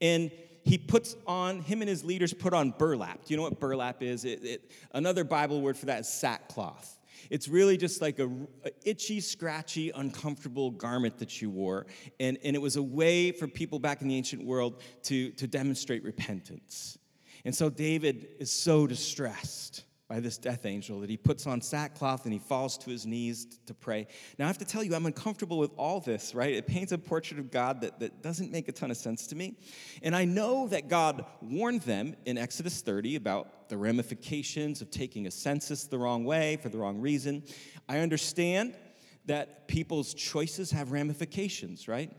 and 0.00 0.30
he 0.64 0.78
puts 0.78 1.16
on, 1.26 1.60
him 1.60 1.82
and 1.82 1.88
his 1.88 2.04
leaders 2.04 2.32
put 2.32 2.54
on 2.54 2.70
burlap. 2.70 3.24
Do 3.24 3.34
you 3.34 3.36
know 3.36 3.42
what 3.42 3.60
burlap 3.60 4.02
is? 4.02 4.24
It, 4.24 4.44
it, 4.44 4.70
another 4.92 5.22
Bible 5.24 5.60
word 5.60 5.76
for 5.76 5.86
that 5.86 6.00
is 6.00 6.08
sackcloth. 6.08 6.98
It's 7.30 7.48
really 7.48 7.76
just 7.76 8.00
like 8.00 8.18
a, 8.18 8.28
a, 8.64 8.70
itchy, 8.84 9.20
scratchy, 9.20 9.90
uncomfortable 9.90 10.70
garment 10.70 11.18
that 11.18 11.40
you 11.40 11.50
wore. 11.50 11.86
And, 12.18 12.38
and 12.44 12.56
it 12.56 12.58
was 12.62 12.76
a 12.76 12.82
way 12.82 13.32
for 13.32 13.46
people 13.46 13.78
back 13.78 14.02
in 14.02 14.08
the 14.08 14.16
ancient 14.16 14.44
world 14.44 14.82
to, 15.04 15.30
to 15.32 15.46
demonstrate 15.46 16.02
repentance. 16.02 16.98
And 17.44 17.54
so 17.54 17.68
David 17.68 18.28
is 18.38 18.50
so 18.50 18.86
distressed 18.86 19.84
by 20.06 20.20
this 20.20 20.36
death 20.36 20.66
angel 20.66 21.00
that 21.00 21.08
he 21.08 21.16
puts 21.16 21.46
on 21.46 21.62
sackcloth 21.62 22.24
and 22.24 22.32
he 22.32 22.38
falls 22.38 22.76
to 22.76 22.90
his 22.90 23.06
knees 23.06 23.46
to 23.66 23.72
pray. 23.72 24.06
Now, 24.38 24.44
I 24.44 24.48
have 24.48 24.58
to 24.58 24.64
tell 24.64 24.82
you, 24.82 24.94
I'm 24.94 25.06
uncomfortable 25.06 25.58
with 25.58 25.70
all 25.78 26.00
this, 26.00 26.34
right? 26.34 26.52
It 26.52 26.66
paints 26.66 26.92
a 26.92 26.98
portrait 26.98 27.40
of 27.40 27.50
God 27.50 27.80
that, 27.80 28.00
that 28.00 28.22
doesn't 28.22 28.52
make 28.52 28.68
a 28.68 28.72
ton 28.72 28.90
of 28.90 28.98
sense 28.98 29.26
to 29.28 29.36
me. 29.36 29.56
And 30.02 30.14
I 30.14 30.26
know 30.26 30.68
that 30.68 30.88
God 30.88 31.24
warned 31.40 31.82
them 31.82 32.16
in 32.26 32.36
Exodus 32.36 32.82
30 32.82 33.16
about 33.16 33.70
the 33.70 33.78
ramifications 33.78 34.82
of 34.82 34.90
taking 34.90 35.26
a 35.26 35.30
census 35.30 35.84
the 35.84 35.98
wrong 35.98 36.24
way 36.24 36.56
for 36.56 36.68
the 36.68 36.76
wrong 36.76 37.00
reason. 37.00 37.42
I 37.88 38.00
understand 38.00 38.76
that 39.24 39.68
people's 39.68 40.12
choices 40.12 40.70
have 40.72 40.92
ramifications, 40.92 41.88
right? 41.88 42.12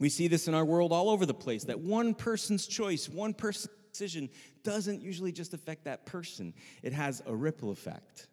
We 0.00 0.08
see 0.08 0.28
this 0.28 0.48
in 0.48 0.54
our 0.54 0.64
world 0.64 0.92
all 0.92 1.10
over 1.10 1.26
the 1.26 1.34
place 1.34 1.64
that 1.64 1.78
one 1.78 2.14
person's 2.14 2.66
choice, 2.66 3.06
one 3.08 3.34
person's 3.34 3.74
decision 3.92 4.28
doesn't 4.62 5.02
usually 5.02 5.32
just 5.32 5.54
affect 5.54 5.84
that 5.84 6.06
person, 6.06 6.54
it 6.82 6.92
has 6.92 7.22
a 7.26 7.34
ripple 7.34 7.70
effect, 7.70 8.26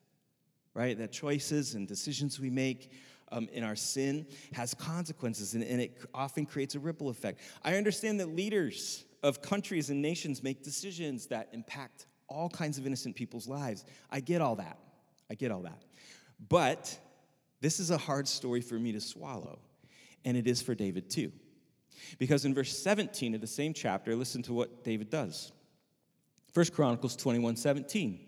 right? 0.74 0.98
That 0.98 1.12
choices 1.12 1.76
and 1.76 1.88
decisions 1.88 2.40
we 2.40 2.50
make 2.50 2.92
um, 3.32 3.48
in 3.52 3.64
our 3.64 3.76
sin 3.76 4.26
has 4.54 4.74
consequences 4.74 5.54
and, 5.54 5.64
and 5.64 5.82
it 5.82 6.02
often 6.14 6.46
creates 6.46 6.76
a 6.76 6.80
ripple 6.80 7.10
effect. 7.10 7.42
I 7.64 7.76
understand 7.76 8.20
that 8.20 8.36
leaders 8.36 9.06
of 9.22 9.42
countries 9.42 9.90
and 9.90 10.02
nations 10.02 10.42
make 10.42 10.64
decisions 10.64 11.28
that 11.28 11.50
impact 11.52 12.08
all 12.28 12.50
kinds 12.50 12.78
of 12.78 12.88
innocent 12.88 13.16
people's 13.16 13.48
lives. 13.48 13.86
I 14.10 14.20
get 14.20 14.42
all 14.42 14.56
that. 14.56 14.78
I 15.30 15.36
get 15.36 15.52
all 15.52 15.62
that. 15.62 15.84
But 16.48 16.98
this 17.62 17.80
is 17.80 17.92
a 17.92 17.98
hard 17.98 18.28
story 18.28 18.62
for 18.62 18.76
me 18.76 18.94
to 18.94 19.02
swallow, 19.02 19.60
and 20.24 20.38
it 20.38 20.48
is 20.48 20.62
for 20.62 20.74
David 20.74 21.10
too. 21.10 21.32
Because 22.18 22.46
in 22.46 22.54
verse 22.54 22.78
17 22.78 23.36
of 23.36 23.42
the 23.42 23.48
same 23.48 23.74
chapter, 23.74 24.16
listen 24.16 24.42
to 24.44 24.54
what 24.54 24.84
David 24.84 25.10
does. 25.10 25.52
1 26.54 26.66
Chronicles 26.68 27.16
21 27.16 27.56
17. 27.56 28.20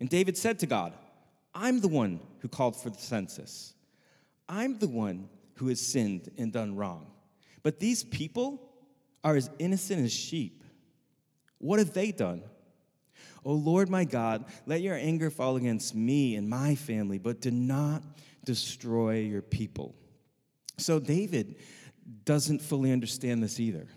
And 0.00 0.08
David 0.08 0.36
said 0.36 0.58
to 0.60 0.66
God, 0.66 0.94
I'm 1.54 1.80
the 1.80 1.88
one 1.88 2.20
who 2.40 2.48
called 2.48 2.76
for 2.76 2.90
the 2.90 2.98
census. 2.98 3.74
I'm 4.48 4.78
the 4.78 4.88
one 4.88 5.28
who 5.54 5.68
has 5.68 5.80
sinned 5.80 6.30
and 6.38 6.52
done 6.52 6.74
wrong. 6.76 7.06
But 7.62 7.78
these 7.78 8.02
people 8.04 8.68
are 9.22 9.36
as 9.36 9.50
innocent 9.58 10.04
as 10.04 10.12
sheep. 10.12 10.64
What 11.58 11.78
have 11.78 11.92
they 11.92 12.10
done? 12.10 12.42
O 13.44 13.52
Lord 13.52 13.88
my 13.88 14.04
God, 14.04 14.44
let 14.66 14.82
your 14.82 14.94
anger 14.94 15.30
fall 15.30 15.56
against 15.56 15.94
me 15.94 16.36
and 16.36 16.48
my 16.48 16.74
family, 16.74 17.18
but 17.18 17.40
do 17.40 17.50
not 17.50 18.02
destroy 18.44 19.20
your 19.20 19.42
people. 19.42 19.94
So 20.78 20.98
David 20.98 21.56
doesn't 22.24 22.60
fully 22.60 22.92
understand 22.92 23.42
this 23.42 23.60
either. 23.60 23.88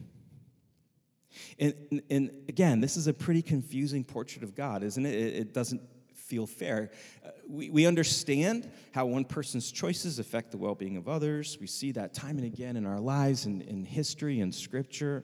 And, 1.59 2.01
and 2.09 2.31
again, 2.47 2.81
this 2.81 2.97
is 2.97 3.07
a 3.07 3.13
pretty 3.13 3.41
confusing 3.41 4.03
portrait 4.03 4.43
of 4.43 4.55
God, 4.55 4.83
isn't 4.83 5.05
it? 5.05 5.15
It, 5.15 5.53
doesn't 5.53 5.81
feel 6.13 6.47
fair. 6.47 6.91
Uh, 7.25 7.29
we, 7.47 7.69
we 7.69 7.85
understand 7.85 8.69
how 8.93 9.05
one 9.05 9.25
person's 9.25 9.71
choices 9.71 10.19
affect 10.19 10.51
the 10.51 10.57
well 10.57 10.75
being 10.75 10.97
of 10.97 11.07
others. 11.07 11.57
We 11.59 11.67
see 11.67 11.91
that 11.93 12.13
time 12.13 12.37
and 12.37 12.45
again 12.45 12.77
in 12.77 12.85
our 12.85 12.99
lives 12.99 13.45
and 13.45 13.61
in 13.61 13.85
history 13.85 14.39
and 14.39 14.53
scripture, 14.53 15.23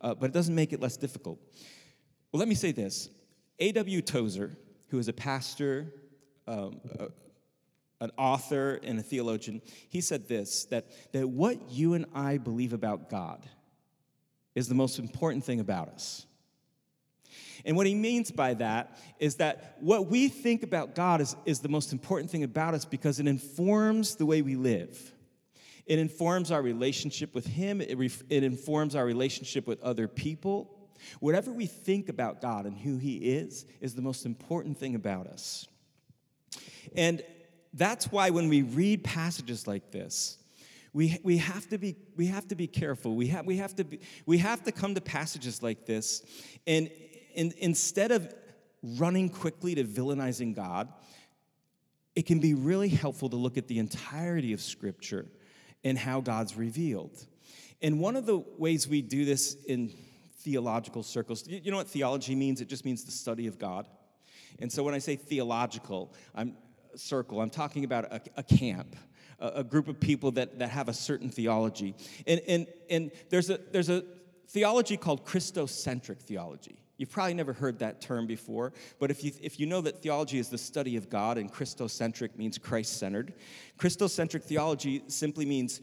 uh, 0.00 0.14
but 0.14 0.26
it 0.26 0.32
doesn't 0.32 0.54
make 0.54 0.72
it 0.72 0.80
less 0.80 0.96
difficult. 0.96 1.38
Well, 2.32 2.38
let 2.38 2.48
me 2.48 2.54
say 2.54 2.72
this 2.72 3.08
A.W. 3.58 4.02
Tozer, 4.02 4.56
who 4.88 4.98
is 4.98 5.08
a 5.08 5.12
pastor, 5.12 5.92
um, 6.46 6.80
uh, 6.98 7.06
an 8.02 8.10
author, 8.18 8.80
and 8.82 8.98
a 8.98 9.02
theologian, 9.02 9.62
he 9.88 10.00
said 10.00 10.26
this 10.26 10.64
that, 10.66 10.86
that 11.12 11.28
what 11.28 11.70
you 11.70 11.94
and 11.94 12.06
I 12.14 12.38
believe 12.38 12.72
about 12.72 13.08
God 13.08 13.46
is 14.54 14.68
the 14.68 14.74
most 14.74 14.98
important 14.98 15.44
thing 15.44 15.60
about 15.60 15.88
us. 15.88 16.26
And 17.64 17.76
what 17.76 17.86
he 17.86 17.94
means 17.94 18.32
by 18.32 18.54
that 18.54 18.98
is 19.20 19.36
that 19.36 19.76
what 19.80 20.08
we 20.08 20.28
think 20.28 20.64
about 20.64 20.96
God 20.96 21.20
is, 21.20 21.36
is 21.46 21.60
the 21.60 21.68
most 21.68 21.92
important 21.92 22.30
thing 22.30 22.42
about 22.42 22.74
us 22.74 22.84
because 22.84 23.20
it 23.20 23.28
informs 23.28 24.16
the 24.16 24.26
way 24.26 24.42
we 24.42 24.56
live. 24.56 25.12
It 25.86 26.00
informs 26.00 26.50
our 26.50 26.60
relationship 26.60 27.34
with 27.34 27.46
Him, 27.46 27.80
it, 27.80 27.96
it 28.28 28.42
informs 28.42 28.96
our 28.96 29.04
relationship 29.04 29.66
with 29.66 29.80
other 29.82 30.08
people. 30.08 30.78
Whatever 31.20 31.52
we 31.52 31.66
think 31.66 32.08
about 32.08 32.40
God 32.40 32.66
and 32.66 32.76
who 32.76 32.96
He 32.98 33.16
is, 33.16 33.64
is 33.80 33.94
the 33.94 34.02
most 34.02 34.26
important 34.26 34.78
thing 34.78 34.94
about 34.94 35.26
us. 35.28 35.66
And 36.96 37.22
that's 37.74 38.12
why 38.12 38.30
when 38.30 38.48
we 38.48 38.62
read 38.62 39.04
passages 39.04 39.66
like 39.66 39.90
this, 39.90 40.38
we, 40.92 41.18
we, 41.22 41.38
have 41.38 41.68
to 41.70 41.78
be, 41.78 41.96
we 42.16 42.26
have 42.26 42.46
to 42.48 42.54
be 42.54 42.66
careful. 42.66 43.14
We 43.14 43.28
have, 43.28 43.46
we, 43.46 43.56
have 43.56 43.74
to 43.76 43.84
be, 43.84 44.00
we 44.26 44.38
have 44.38 44.62
to 44.64 44.72
come 44.72 44.94
to 44.94 45.00
passages 45.00 45.62
like 45.62 45.86
this, 45.86 46.22
and, 46.66 46.90
and 47.34 47.52
instead 47.58 48.10
of 48.12 48.32
running 48.82 49.30
quickly 49.30 49.74
to 49.74 49.84
villainizing 49.84 50.54
God, 50.54 50.92
it 52.14 52.26
can 52.26 52.40
be 52.40 52.52
really 52.52 52.88
helpful 52.90 53.30
to 53.30 53.36
look 53.36 53.56
at 53.56 53.68
the 53.68 53.78
entirety 53.78 54.52
of 54.52 54.60
Scripture 54.60 55.26
and 55.82 55.96
how 55.96 56.20
God's 56.20 56.56
revealed. 56.56 57.26
And 57.80 58.00
one 58.00 58.16
of 58.16 58.26
the 58.26 58.38
ways 58.58 58.86
we 58.86 59.02
do 59.02 59.24
this 59.24 59.56
in 59.66 59.92
theological 60.40 61.02
circles, 61.02 61.46
you 61.46 61.70
know 61.70 61.78
what 61.78 61.88
theology 61.88 62.34
means? 62.34 62.60
It 62.60 62.68
just 62.68 62.84
means 62.84 63.04
the 63.04 63.12
study 63.12 63.46
of 63.46 63.58
God. 63.58 63.88
And 64.58 64.70
so 64.70 64.82
when 64.82 64.94
I 64.94 64.98
say 64.98 65.16
theological, 65.16 66.12
I'm 66.34 66.54
circle, 66.96 67.40
I'm 67.40 67.50
talking 67.50 67.84
about 67.84 68.04
a, 68.04 68.20
a 68.36 68.42
camp 68.42 68.96
a, 69.42 69.64
group 69.64 69.88
of 69.88 69.98
people 70.00 70.30
that, 70.32 70.58
that 70.58 70.70
have 70.70 70.88
a 70.88 70.92
certain 70.92 71.28
theology. 71.28 71.94
And, 72.26 72.40
and, 72.46 72.66
and 72.88 73.10
there's, 73.28 73.50
a, 73.50 73.58
there's 73.72 73.90
a 73.90 74.04
theology 74.48 74.96
called 74.96 75.24
Christocentric 75.24 76.18
theology. 76.18 76.78
You've 76.96 77.10
probably 77.10 77.34
never 77.34 77.52
heard 77.52 77.80
that 77.80 78.00
term 78.00 78.26
before, 78.26 78.72
but 79.00 79.10
if 79.10 79.24
you, 79.24 79.32
if 79.42 79.58
you 79.58 79.66
know 79.66 79.80
that 79.80 80.02
theology 80.02 80.38
is 80.38 80.50
the 80.50 80.58
study 80.58 80.96
of 80.96 81.10
God 81.10 81.36
and 81.36 81.52
Christocentric 81.52 82.36
means 82.36 82.58
Christ 82.58 82.98
centered, 82.98 83.34
Christocentric 83.78 84.44
theology 84.44 85.02
simply 85.08 85.44
means 85.44 85.80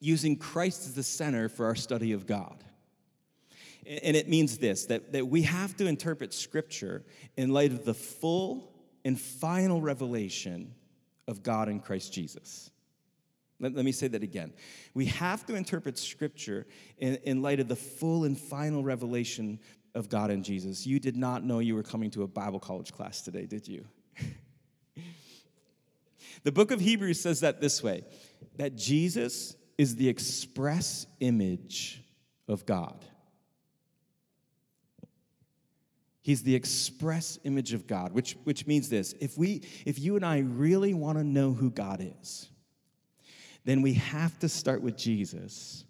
using 0.00 0.36
Christ 0.36 0.86
as 0.86 0.94
the 0.94 1.02
center 1.02 1.48
for 1.48 1.66
our 1.66 1.74
study 1.74 2.12
of 2.12 2.26
God. 2.26 2.64
And 3.84 4.16
it 4.16 4.28
means 4.28 4.58
this 4.58 4.86
that, 4.86 5.12
that 5.12 5.26
we 5.26 5.42
have 5.42 5.76
to 5.76 5.86
interpret 5.86 6.32
Scripture 6.32 7.04
in 7.36 7.50
light 7.50 7.72
of 7.72 7.84
the 7.84 7.94
full 7.94 8.71
and 9.04 9.20
final 9.20 9.80
revelation 9.80 10.74
of 11.28 11.42
God 11.42 11.68
in 11.68 11.80
Christ 11.80 12.12
Jesus. 12.12 12.70
Let, 13.60 13.74
let, 13.74 13.84
me 13.84 13.92
say 13.92 14.08
that 14.08 14.22
again. 14.22 14.52
We 14.92 15.06
have 15.06 15.46
to 15.46 15.54
interpret 15.54 15.98
Scripture 15.98 16.66
in, 16.98 17.16
in 17.24 17.42
light 17.42 17.60
of 17.60 17.68
the 17.68 17.76
full 17.76 18.24
and 18.24 18.38
final 18.38 18.82
revelation 18.82 19.60
of 19.94 20.08
God 20.08 20.30
in 20.30 20.42
Jesus. 20.42 20.86
You 20.86 20.98
did 20.98 21.16
not 21.16 21.44
know 21.44 21.60
you 21.60 21.74
were 21.74 21.82
coming 21.82 22.10
to 22.12 22.22
a 22.22 22.26
Bible 22.26 22.58
college 22.58 22.92
class 22.92 23.22
today, 23.22 23.46
did 23.46 23.68
you? 23.68 23.84
the 26.42 26.52
book 26.52 26.70
of 26.70 26.80
Hebrews 26.80 27.20
says 27.20 27.40
that 27.40 27.60
this 27.60 27.82
way 27.82 28.04
that 28.56 28.76
Jesus 28.76 29.56
is 29.78 29.96
the 29.96 30.08
express 30.08 31.06
image 31.20 32.02
of 32.48 32.66
God. 32.66 33.04
He's 36.22 36.44
the 36.44 36.54
express 36.54 37.38
image 37.42 37.72
of 37.72 37.88
God, 37.88 38.12
which, 38.12 38.36
which 38.44 38.66
means 38.66 38.88
this 38.88 39.12
if, 39.20 39.36
we, 39.36 39.62
if 39.84 39.98
you 39.98 40.16
and 40.16 40.24
I 40.24 40.38
really 40.38 40.94
want 40.94 41.18
to 41.18 41.24
know 41.24 41.52
who 41.52 41.70
God 41.70 42.00
is, 42.22 42.48
then 43.64 43.82
we 43.82 43.94
have 43.94 44.38
to 44.38 44.48
start 44.48 44.82
with 44.82 44.96
Jesus 44.96 45.84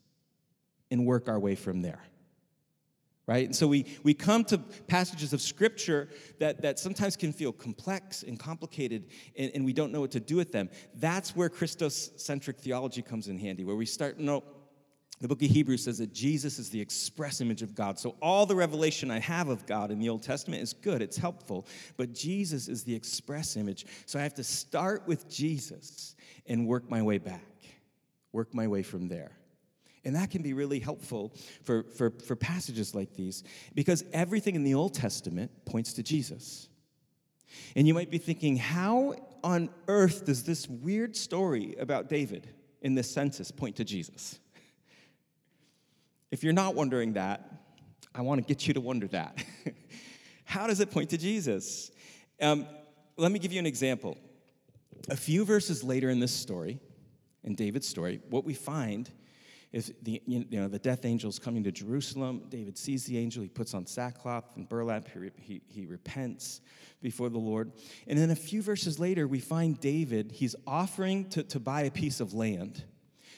and 0.90 1.06
work 1.06 1.28
our 1.28 1.38
way 1.38 1.54
from 1.54 1.82
there. 1.82 2.00
Right? 3.26 3.46
And 3.46 3.54
so 3.54 3.68
we, 3.68 3.86
we 4.02 4.14
come 4.14 4.44
to 4.46 4.58
passages 4.58 5.32
of 5.32 5.40
scripture 5.40 6.08
that, 6.40 6.62
that 6.62 6.78
sometimes 6.78 7.16
can 7.16 7.32
feel 7.32 7.52
complex 7.52 8.24
and 8.24 8.38
complicated, 8.38 9.10
and, 9.38 9.52
and 9.54 9.64
we 9.64 9.72
don't 9.72 9.92
know 9.92 10.00
what 10.00 10.10
to 10.10 10.20
do 10.20 10.36
with 10.36 10.50
them. 10.50 10.68
That's 10.94 11.36
where 11.36 11.48
Christocentric 11.48 12.56
theology 12.56 13.00
comes 13.00 13.28
in 13.28 13.38
handy, 13.38 13.64
where 13.64 13.76
we 13.76 13.86
start, 13.86 14.18
no, 14.18 14.42
the 15.20 15.28
book 15.28 15.42
of 15.42 15.50
Hebrews 15.50 15.84
says 15.84 15.98
that 15.98 16.12
Jesus 16.12 16.58
is 16.58 16.70
the 16.70 16.80
express 16.80 17.40
image 17.40 17.62
of 17.62 17.76
God. 17.76 17.98
So 17.98 18.16
all 18.20 18.44
the 18.44 18.56
revelation 18.56 19.10
I 19.10 19.20
have 19.20 19.48
of 19.48 19.66
God 19.66 19.92
in 19.92 20.00
the 20.00 20.08
Old 20.08 20.22
Testament 20.22 20.62
is 20.62 20.72
good, 20.72 21.00
it's 21.00 21.16
helpful, 21.16 21.66
but 21.96 22.12
Jesus 22.12 22.66
is 22.66 22.82
the 22.82 22.94
express 22.94 23.56
image. 23.56 23.86
So 24.06 24.18
I 24.18 24.22
have 24.22 24.34
to 24.34 24.44
start 24.44 25.06
with 25.06 25.28
Jesus 25.28 26.16
and 26.46 26.66
work 26.66 26.90
my 26.90 27.02
way 27.02 27.18
back. 27.18 27.46
work 28.32 28.54
my 28.54 28.66
way 28.66 28.82
from 28.82 29.08
there. 29.08 29.32
And 30.04 30.16
that 30.16 30.30
can 30.30 30.42
be 30.42 30.52
really 30.52 30.80
helpful 30.80 31.32
for, 31.62 31.84
for, 31.84 32.10
for 32.10 32.34
passages 32.34 32.94
like 32.94 33.14
these 33.14 33.44
because 33.74 34.04
everything 34.12 34.56
in 34.56 34.64
the 34.64 34.74
Old 34.74 34.94
Testament 34.94 35.50
points 35.64 35.92
to 35.94 36.02
Jesus. 36.02 36.68
And 37.76 37.86
you 37.86 37.94
might 37.94 38.10
be 38.10 38.18
thinking, 38.18 38.56
how 38.56 39.14
on 39.44 39.70
earth 39.86 40.24
does 40.24 40.42
this 40.42 40.68
weird 40.68 41.14
story 41.14 41.76
about 41.78 42.08
David 42.08 42.48
in 42.80 42.94
this 42.94 43.10
census 43.10 43.50
point 43.50 43.76
to 43.76 43.84
Jesus? 43.84 44.40
If 46.32 46.42
you're 46.42 46.54
not 46.54 46.74
wondering 46.74 47.12
that, 47.12 47.46
I 48.14 48.22
want 48.22 48.40
to 48.40 48.46
get 48.46 48.66
you 48.66 48.72
to 48.72 48.80
wonder 48.80 49.06
that. 49.08 49.44
how 50.44 50.66
does 50.66 50.80
it 50.80 50.90
point 50.90 51.10
to 51.10 51.18
Jesus? 51.18 51.90
Um, 52.40 52.66
let 53.18 53.30
me 53.30 53.38
give 53.38 53.52
you 53.52 53.58
an 53.58 53.66
example. 53.66 54.16
A 55.10 55.16
few 55.16 55.44
verses 55.44 55.84
later 55.84 56.08
in 56.08 56.20
this 56.20 56.32
story, 56.32 56.80
in 57.44 57.54
David's 57.54 57.86
story, 57.86 58.22
what 58.30 58.46
we 58.46 58.54
find 58.54 59.10
is 59.72 59.92
the, 60.02 60.22
you 60.26 60.46
know, 60.50 60.68
the 60.68 60.78
death 60.78 61.04
angel 61.04 61.28
is 61.28 61.38
coming 61.38 61.64
to 61.64 61.72
Jerusalem. 61.72 62.44
David 62.48 62.78
sees 62.78 63.04
the 63.04 63.18
angel. 63.18 63.42
He 63.42 63.50
puts 63.50 63.74
on 63.74 63.86
sackcloth 63.86 64.56
and 64.56 64.66
burlap. 64.66 65.08
He, 65.08 65.30
he, 65.38 65.62
he 65.68 65.84
repents 65.84 66.62
before 67.02 67.28
the 67.28 67.38
Lord. 67.38 67.72
And 68.06 68.18
then 68.18 68.30
a 68.30 68.36
few 68.36 68.62
verses 68.62 68.98
later, 68.98 69.28
we 69.28 69.38
find 69.38 69.78
David, 69.78 70.32
he's 70.32 70.56
offering 70.66 71.28
to, 71.30 71.42
to 71.42 71.60
buy 71.60 71.82
a 71.82 71.90
piece 71.90 72.20
of 72.20 72.32
land 72.32 72.84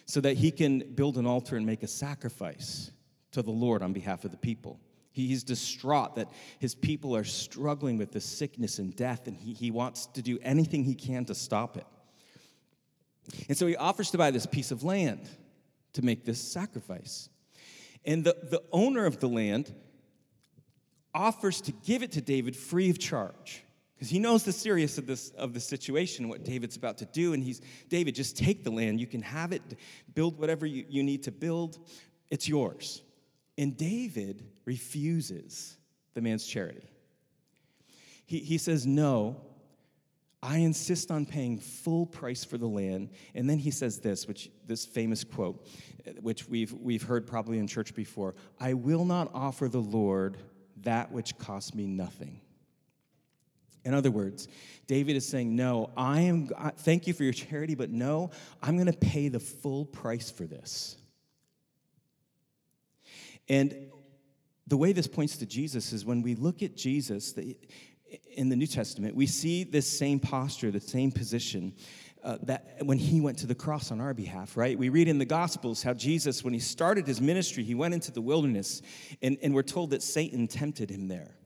so 0.07 0.21
that 0.21 0.37
he 0.37 0.51
can 0.51 0.81
build 0.95 1.17
an 1.17 1.27
altar 1.27 1.57
and 1.57 1.65
make 1.65 1.83
a 1.83 1.89
sacrifice 1.89 2.91
to 3.33 3.43
the 3.43 3.51
Lord 3.51 3.83
on 3.83 3.93
behalf 3.93 4.25
of 4.25 4.31
the 4.31 4.37
people. 4.37 4.81
He's 5.13 5.45
distraught 5.45 6.17
that 6.17 6.29
his 6.59 6.75
people 6.75 7.15
are 7.17 7.25
struggling 7.25 7.99
with 7.99 8.13
this 8.13 8.25
sickness 8.25 8.79
and 8.79 8.95
death, 8.95 9.29
and 9.29 9.37
he, 9.37 9.53
he 9.53 9.71
wants 9.71 10.07
to 10.07 10.23
do 10.23 10.39
anything 10.43 10.85
he 10.85 10.95
can 10.95 11.25
to 11.27 11.35
stop 11.35 11.77
it. 11.77 11.87
And 13.49 13.57
so 13.57 13.67
he 13.67 13.77
offers 13.77 14.11
to 14.11 14.19
buy 14.19 14.31
this 14.31 14.47
piece 14.47 14.71
of 14.71 14.83
land 14.83 15.29
to 15.95 16.03
make 16.03 16.25
this 16.25 16.41
sacrifice. 16.41 17.29
And 18.05 18.25
the, 18.25 18.37
the 18.43 18.63
owner 18.73 19.07
of 19.07 19.21
the 19.21 19.29
land 19.29 19.73
offers 21.15 21.61
to 21.63 21.73
give 21.73 22.03
it 22.03 22.13
to 22.13 22.21
David 22.21 22.57
free 22.57 22.91
of 22.91 22.99
charge 22.99 23.64
because 24.05 24.13
he 24.13 24.19
knows 24.19 24.43
the 24.43 24.53
seriousness 24.53 24.99
of 24.99 25.07
this 25.07 25.31
of 25.31 25.55
the 25.55 25.61
situation 25.61 26.29
what 26.29 26.45
david's 26.45 26.77
about 26.77 26.99
to 26.99 27.07
do 27.07 27.33
and 27.33 27.43
he's 27.43 27.63
david 27.89 28.15
just 28.15 28.37
take 28.37 28.63
the 28.63 28.71
land. 28.71 29.01
You 29.01 29.07
can 29.07 29.23
have 29.23 29.51
it. 29.51 29.63
Build 30.13 30.39
whatever 30.39 30.67
you, 30.67 30.85
you 30.91 31.03
need 31.03 31.23
to 31.23 31.33
build. 31.33 31.79
It's 32.29 32.47
yours. 32.47 33.01
And 33.57 33.75
david 33.79 34.45
refuses 34.67 35.79
the 36.13 36.21
man's 36.21 36.47
charity. 36.47 36.87
He, 38.27 38.41
he 38.41 38.59
says 38.59 38.87
no. 38.87 39.41
I 40.43 40.59
insist 40.59 41.11
on 41.11 41.25
paying 41.25 41.59
full 41.59 42.05
price 42.05 42.45
for 42.45 42.59
the 42.59 42.69
land. 42.69 43.09
And 43.35 43.49
then 43.49 43.57
he 43.57 43.71
says 43.71 44.01
this, 44.01 44.29
which 44.29 44.51
this 44.67 44.85
famous 44.85 45.25
quote, 45.25 45.67
which 46.21 46.47
we've, 46.47 46.75
we've 46.75 47.03
heard 47.03 47.27
probably 47.27 47.59
in 47.59 47.67
church 47.67 47.95
before 47.95 48.35
I 48.61 48.75
will 48.75 49.07
not 49.07 49.31
offer 49.33 49.67
the 49.67 49.81
Lord 49.81 50.37
that 50.83 51.11
which 51.11 51.39
costs 51.39 51.75
me 51.75 51.87
nothing. 51.87 52.43
In 53.85 53.95
other 53.95 54.11
words, 54.11 54.49
David 54.87 55.17
is 55.17 55.27
saying, 55.27 55.55
No, 55.55 55.91
I 55.97 56.21
am, 56.21 56.49
thank 56.79 57.07
you 57.07 57.13
for 57.13 57.25
your 57.25 57.33
charity, 57.33 57.75
but 57.75 57.91
no, 57.91 58.31
I'm 58.63 58.77
going 58.77 58.91
to 58.91 58.99
pay 58.99 59.29
the 59.29 59.41
full 59.41 59.85
price 59.85 60.31
for 60.31 60.45
this. 60.45 60.97
And 63.49 63.91
the 64.67 64.77
way 64.77 64.93
this 64.93 65.07
points 65.07 65.37
to 65.39 65.47
Jesus 65.47 65.93
is 65.93 66.05
when 66.05 66.23
we 66.23 66.35
look 66.35 66.63
at 66.63 66.77
Jesus, 66.77 67.35
in 68.37 68.49
the 68.49 68.57
New 68.57 68.67
Testament, 68.67 69.15
we 69.15 69.27
see 69.27 69.65
this 69.65 69.87
same 69.87 70.19
posture, 70.19 70.71
the 70.71 70.81
same 70.81 71.11
position 71.11 71.75
uh, 72.23 72.39
that 72.43 72.79
when 72.83 72.99
he 72.99 73.21
went 73.21 73.39
to 73.39 73.47
the 73.47 73.55
cross 73.55 73.91
on 73.91 74.01
our 74.01 74.15
behalf, 74.15 74.57
right? 74.57 74.79
We 74.79 74.89
read 74.89 75.09
in 75.09 75.19
the 75.19 75.27
Gospels 75.27 75.83
how 75.83 75.93
Jesus, 75.93 76.43
when 76.43 76.55
he 76.55 76.61
started 76.61 77.07
his 77.07 77.21
ministry, 77.21 77.63
he 77.63 77.75
went 77.75 77.93
into 77.93 78.11
the 78.11 78.23
wilderness, 78.23 78.81
and, 79.21 79.37
and 79.43 79.55
we're 79.55 79.63
told 79.63 79.91
that 79.91 80.03
Satan 80.03 80.49
tempted 80.49 80.91
him 80.91 81.09
there. 81.09 81.37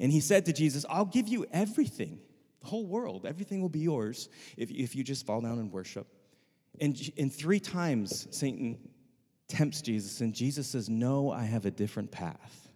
And 0.00 0.12
he 0.12 0.20
said 0.20 0.46
to 0.46 0.52
Jesus, 0.52 0.84
I'll 0.88 1.04
give 1.04 1.28
you 1.28 1.46
everything, 1.52 2.20
the 2.60 2.66
whole 2.66 2.86
world, 2.86 3.26
everything 3.26 3.60
will 3.60 3.68
be 3.68 3.80
yours 3.80 4.28
if, 4.56 4.70
if 4.70 4.94
you 4.94 5.04
just 5.04 5.26
fall 5.26 5.40
down 5.40 5.58
and 5.58 5.72
worship. 5.72 6.06
And, 6.80 6.98
and 7.16 7.32
three 7.32 7.60
times 7.60 8.28
Satan 8.30 8.78
tempts 9.48 9.82
Jesus, 9.82 10.20
and 10.20 10.34
Jesus 10.34 10.68
says, 10.68 10.88
No, 10.88 11.30
I 11.30 11.44
have 11.44 11.66
a 11.66 11.70
different 11.70 12.10
path. 12.10 12.68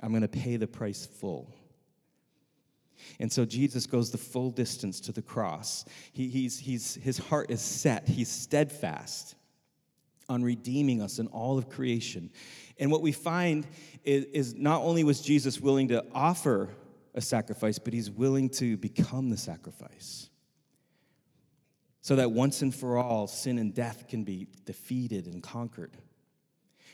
I'm 0.00 0.10
going 0.10 0.22
to 0.22 0.28
pay 0.28 0.56
the 0.56 0.66
price 0.66 1.06
full. 1.06 1.54
And 3.18 3.32
so 3.32 3.44
Jesus 3.44 3.86
goes 3.86 4.10
the 4.10 4.18
full 4.18 4.50
distance 4.50 5.00
to 5.00 5.12
the 5.12 5.22
cross. 5.22 5.84
He, 6.12 6.28
he's, 6.28 6.58
he's, 6.58 6.94
his 6.96 7.18
heart 7.18 7.50
is 7.50 7.60
set, 7.60 8.08
he's 8.08 8.28
steadfast 8.28 9.34
on 10.28 10.42
redeeming 10.42 11.02
us 11.02 11.18
and 11.18 11.28
all 11.28 11.58
of 11.58 11.68
creation. 11.68 12.30
And 12.78 12.90
what 12.90 13.02
we 13.02 13.12
find 13.12 13.66
is, 14.04 14.24
is 14.26 14.54
not 14.54 14.82
only 14.82 15.04
was 15.04 15.20
Jesus 15.20 15.60
willing 15.60 15.88
to 15.88 16.04
offer 16.14 16.70
a 17.14 17.20
sacrifice, 17.20 17.78
but 17.78 17.92
he's 17.92 18.10
willing 18.10 18.48
to 18.50 18.76
become 18.76 19.30
the 19.30 19.36
sacrifice. 19.36 20.30
So 22.00 22.16
that 22.16 22.32
once 22.32 22.62
and 22.62 22.74
for 22.74 22.98
all, 22.98 23.26
sin 23.26 23.58
and 23.58 23.72
death 23.72 24.08
can 24.08 24.24
be 24.24 24.48
defeated 24.64 25.26
and 25.26 25.42
conquered. 25.42 25.96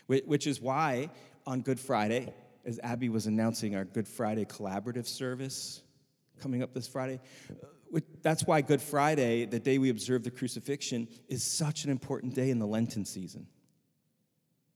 Which 0.07 0.47
is 0.47 0.61
why 0.61 1.11
on 1.47 1.61
Good 1.61 1.81
Friday, 1.81 2.33
as 2.65 2.79
Abby 2.83 3.09
was 3.09 3.27
announcing 3.27 3.75
our 3.75 3.85
Good 3.85 4.09
Friday 4.09 4.45
collaborative 4.45 5.07
service 5.07 5.83
coming 6.41 6.63
up 6.63 6.75
this 6.75 6.87
Friday, 6.87 7.21
that's 8.23 8.45
why 8.45 8.61
Good 8.61 8.83
Friday, 8.83 9.45
the 9.45 9.61
day 9.61 9.79
we 9.79 9.91
observe 9.91 10.25
the 10.25 10.31
crucifixion, 10.31 11.09
is 11.29 11.43
such 11.43 11.85
an 11.85 11.91
important 11.91 12.35
day 12.35 12.51
in 12.51 12.59
the 12.59 12.67
Lenten 12.67 13.05
season. 13.05 13.47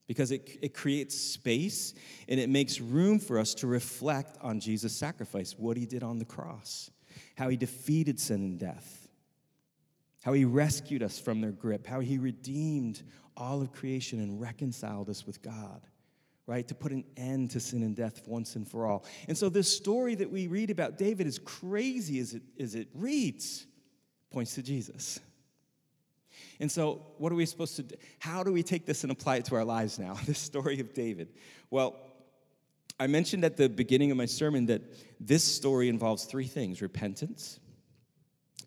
Because 0.06 0.30
it, 0.32 0.58
it 0.60 0.74
creates 0.74 1.16
space 1.18 1.94
and 2.28 2.38
it 2.38 2.48
makes 2.48 2.80
room 2.80 3.18
for 3.18 3.38
us 3.38 3.54
to 3.54 3.66
reflect 3.66 4.36
on 4.40 4.60
Jesus' 4.60 4.94
sacrifice, 4.94 5.54
what 5.58 5.76
he 5.76 5.86
did 5.86 6.02
on 6.02 6.18
the 6.18 6.24
cross, 6.24 6.90
how 7.36 7.48
he 7.48 7.56
defeated 7.56 8.18
sin 8.18 8.42
and 8.42 8.58
death, 8.58 9.08
how 10.22 10.32
he 10.32 10.44
rescued 10.44 11.02
us 11.02 11.18
from 11.18 11.40
their 11.40 11.52
grip, 11.52 11.86
how 11.86 12.00
he 12.00 12.18
redeemed 12.18 13.02
all 13.36 13.62
of 13.62 13.72
creation 13.72 14.20
and 14.20 14.40
reconciled 14.40 15.08
us 15.08 15.26
with 15.26 15.40
God 15.42 15.82
right? 16.46 16.66
To 16.68 16.74
put 16.74 16.92
an 16.92 17.04
end 17.16 17.50
to 17.52 17.60
sin 17.60 17.82
and 17.82 17.94
death 17.94 18.26
once 18.26 18.56
and 18.56 18.68
for 18.68 18.86
all. 18.86 19.04
And 19.28 19.36
so, 19.36 19.48
this 19.48 19.74
story 19.74 20.14
that 20.16 20.30
we 20.30 20.46
read 20.46 20.70
about 20.70 20.98
David, 20.98 21.26
as 21.26 21.38
crazy 21.38 22.18
as 22.18 22.34
it, 22.34 22.42
as 22.58 22.74
it 22.74 22.88
reads, 22.94 23.66
points 24.30 24.54
to 24.54 24.62
Jesus. 24.62 25.20
And 26.58 26.70
so, 26.70 27.02
what 27.18 27.32
are 27.32 27.34
we 27.34 27.46
supposed 27.46 27.76
to 27.76 27.82
do? 27.82 27.96
How 28.18 28.42
do 28.42 28.52
we 28.52 28.62
take 28.62 28.86
this 28.86 29.02
and 29.02 29.12
apply 29.12 29.36
it 29.36 29.44
to 29.46 29.56
our 29.56 29.64
lives 29.64 29.98
now? 29.98 30.16
This 30.26 30.38
story 30.38 30.80
of 30.80 30.94
David. 30.94 31.28
Well, 31.70 31.96
I 32.98 33.06
mentioned 33.06 33.44
at 33.44 33.56
the 33.56 33.68
beginning 33.68 34.10
of 34.10 34.16
my 34.16 34.26
sermon 34.26 34.66
that 34.66 34.82
this 35.18 35.42
story 35.42 35.88
involves 35.88 36.24
three 36.24 36.46
things 36.46 36.80
repentance, 36.80 37.58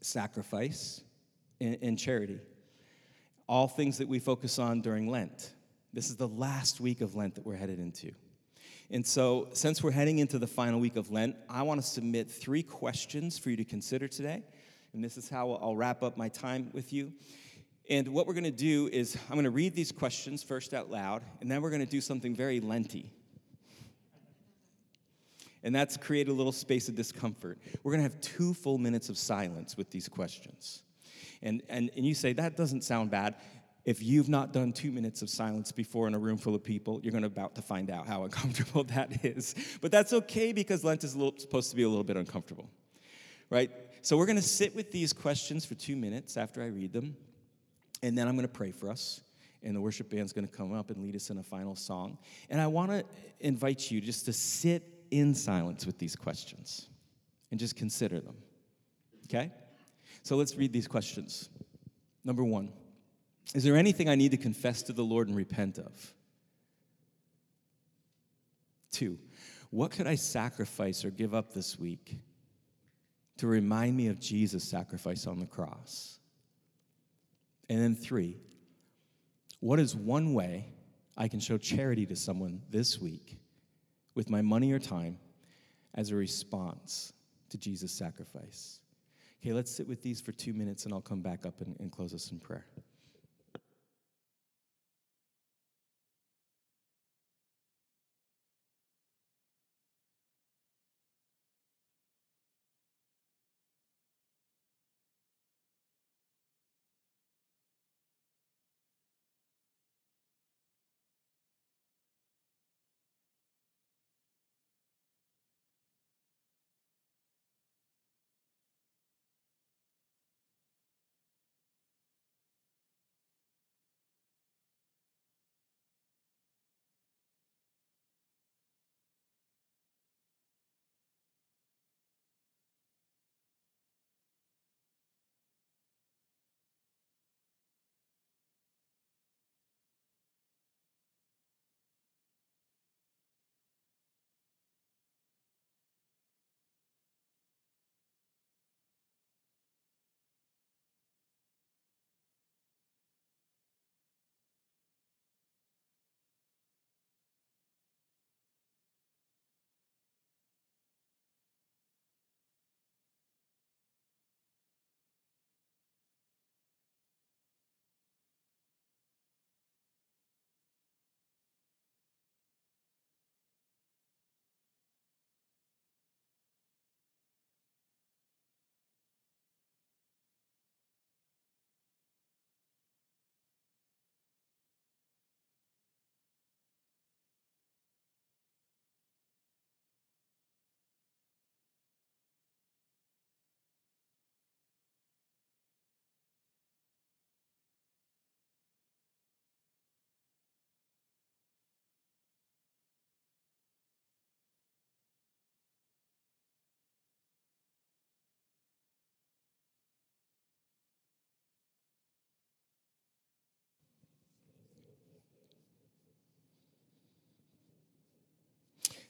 sacrifice, 0.01 1.01
and, 1.61 1.77
and 1.81 1.97
charity. 1.97 2.39
All 3.47 3.67
things 3.67 3.99
that 3.99 4.07
we 4.07 4.19
focus 4.19 4.59
on 4.59 4.81
during 4.81 5.07
Lent. 5.07 5.54
This 5.95 6.09
is 6.09 6.17
the 6.17 6.27
last 6.27 6.81
week 6.81 6.99
of 6.99 7.15
Lent 7.15 7.35
that 7.35 7.45
we're 7.45 7.55
headed 7.55 7.79
into. 7.79 8.11
And 8.91 9.07
so, 9.07 9.47
since 9.53 9.81
we're 9.81 9.91
heading 9.91 10.19
into 10.19 10.37
the 10.37 10.45
final 10.45 10.77
week 10.77 10.97
of 10.97 11.09
Lent, 11.09 11.37
I 11.49 11.61
want 11.61 11.81
to 11.81 11.87
submit 11.87 12.29
three 12.29 12.63
questions 12.63 13.37
for 13.37 13.49
you 13.49 13.55
to 13.55 13.63
consider 13.63 14.09
today. 14.09 14.43
And 14.91 15.01
this 15.01 15.15
is 15.15 15.29
how 15.29 15.53
I'll 15.53 15.77
wrap 15.77 16.03
up 16.03 16.17
my 16.17 16.27
time 16.27 16.69
with 16.73 16.91
you. 16.91 17.13
And 17.89 18.09
what 18.09 18.27
we're 18.27 18.33
going 18.33 18.43
to 18.43 18.51
do 18.51 18.89
is, 18.91 19.17
I'm 19.29 19.35
going 19.35 19.45
to 19.45 19.51
read 19.51 19.73
these 19.73 19.93
questions 19.93 20.43
first 20.43 20.73
out 20.73 20.91
loud, 20.91 21.23
and 21.39 21.49
then 21.49 21.61
we're 21.61 21.69
going 21.69 21.85
to 21.85 21.89
do 21.89 22.01
something 22.01 22.35
very 22.35 22.59
Lenty. 22.59 23.05
And 25.63 25.73
that's 25.73 25.95
create 25.95 26.27
a 26.27 26.33
little 26.33 26.51
space 26.51 26.89
of 26.89 26.95
discomfort. 26.95 27.57
We're 27.83 27.93
going 27.93 28.03
to 28.03 28.11
have 28.11 28.19
two 28.19 28.53
full 28.53 28.77
minutes 28.77 29.07
of 29.07 29.17
silence 29.17 29.77
with 29.77 29.91
these 29.91 30.09
questions. 30.09 30.83
And, 31.41 31.63
and, 31.69 31.89
and 31.95 32.05
you 32.05 32.15
say, 32.15 32.33
that 32.33 32.57
doesn't 32.57 32.83
sound 32.83 33.11
bad. 33.11 33.35
If 33.85 34.01
you've 34.01 34.29
not 34.29 34.51
done 34.51 34.73
two 34.73 34.91
minutes 34.91 35.21
of 35.21 35.29
silence 35.29 35.71
before 35.71 36.07
in 36.07 36.15
a 36.15 36.19
room 36.19 36.37
full 36.37 36.55
of 36.55 36.63
people, 36.63 36.99
you're 37.03 37.11
going 37.11 37.21
to 37.21 37.27
about 37.27 37.53
to 37.55 37.61
find 37.61 37.91
out 37.91 38.07
how 38.07 38.23
uncomfortable 38.25 38.83
that 38.85 39.23
is. 39.23 39.55
But 39.79 39.91
that's 39.91 40.11
okay 40.11 40.51
because 40.53 40.83
Lent 40.83 41.03
is 41.03 41.15
little, 41.15 41.37
supposed 41.37 41.69
to 41.69 41.75
be 41.75 41.83
a 41.83 41.89
little 41.89 42.03
bit 42.03 42.17
uncomfortable, 42.17 42.67
right? 43.51 43.69
So 44.01 44.17
we're 44.17 44.25
going 44.25 44.37
to 44.37 44.41
sit 44.41 44.75
with 44.75 44.91
these 44.91 45.13
questions 45.13 45.65
for 45.65 45.75
two 45.75 45.95
minutes 45.95 46.35
after 46.35 46.63
I 46.63 46.67
read 46.67 46.93
them, 46.93 47.15
and 48.01 48.17
then 48.17 48.27
I'm 48.27 48.35
going 48.35 48.47
to 48.47 48.53
pray 48.53 48.71
for 48.71 48.89
us. 48.89 49.21
And 49.61 49.75
the 49.75 49.81
worship 49.81 50.11
band's 50.11 50.31
going 50.31 50.47
to 50.47 50.55
come 50.55 50.73
up 50.73 50.91
and 50.91 51.01
lead 51.01 51.15
us 51.15 51.31
in 51.31 51.39
a 51.39 51.43
final 51.43 51.75
song. 51.75 52.19
And 52.51 52.61
I 52.61 52.67
want 52.67 52.91
to 52.91 53.03
invite 53.39 53.89
you 53.89 53.99
just 53.99 54.25
to 54.25 54.33
sit 54.33 54.83
in 55.09 55.33
silence 55.33 55.87
with 55.87 55.97
these 55.97 56.15
questions 56.15 56.87
and 57.49 57.59
just 57.59 57.75
consider 57.75 58.19
them. 58.19 58.35
Okay? 59.23 59.51
So 60.21 60.35
let's 60.35 60.55
read 60.55 60.71
these 60.71 60.87
questions. 60.87 61.49
Number 62.23 62.43
one. 62.43 62.71
Is 63.53 63.63
there 63.63 63.75
anything 63.75 64.09
I 64.09 64.15
need 64.15 64.31
to 64.31 64.37
confess 64.37 64.83
to 64.83 64.93
the 64.93 65.03
Lord 65.03 65.27
and 65.27 65.37
repent 65.37 65.77
of? 65.77 66.13
Two, 68.91 69.19
what 69.69 69.91
could 69.91 70.07
I 70.07 70.15
sacrifice 70.15 71.05
or 71.05 71.11
give 71.11 71.33
up 71.33 71.53
this 71.53 71.77
week 71.77 72.17
to 73.37 73.47
remind 73.47 73.95
me 73.95 74.07
of 74.07 74.19
Jesus' 74.19 74.63
sacrifice 74.63 75.27
on 75.27 75.39
the 75.39 75.45
cross? 75.45 76.19
And 77.69 77.81
then 77.81 77.95
three, 77.95 78.37
what 79.59 79.79
is 79.79 79.95
one 79.95 80.33
way 80.33 80.67
I 81.17 81.27
can 81.27 81.39
show 81.39 81.57
charity 81.57 82.05
to 82.07 82.15
someone 82.15 82.61
this 82.69 82.99
week 82.99 83.37
with 84.13 84.29
my 84.29 84.41
money 84.41 84.71
or 84.71 84.79
time 84.79 85.17
as 85.93 86.11
a 86.11 86.15
response 86.15 87.13
to 87.49 87.57
Jesus' 87.57 87.91
sacrifice? 87.91 88.79
Okay, 89.41 89.53
let's 89.53 89.71
sit 89.71 89.87
with 89.87 90.01
these 90.01 90.21
for 90.21 90.31
two 90.31 90.53
minutes 90.53 90.85
and 90.85 90.93
I'll 90.93 91.01
come 91.01 91.21
back 91.21 91.45
up 91.45 91.61
and, 91.61 91.75
and 91.79 91.91
close 91.91 92.13
us 92.13 92.31
in 92.31 92.39
prayer. 92.39 92.65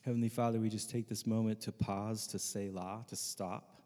Heavenly 0.06 0.30
Father, 0.30 0.60
we 0.60 0.70
just 0.70 0.92
take 0.92 1.10
this 1.10 1.26
moment 1.26 1.62
to 1.62 1.72
pause, 1.72 2.28
to 2.28 2.38
say 2.38 2.70
la, 2.70 3.02
to 3.08 3.16
stop, 3.16 3.82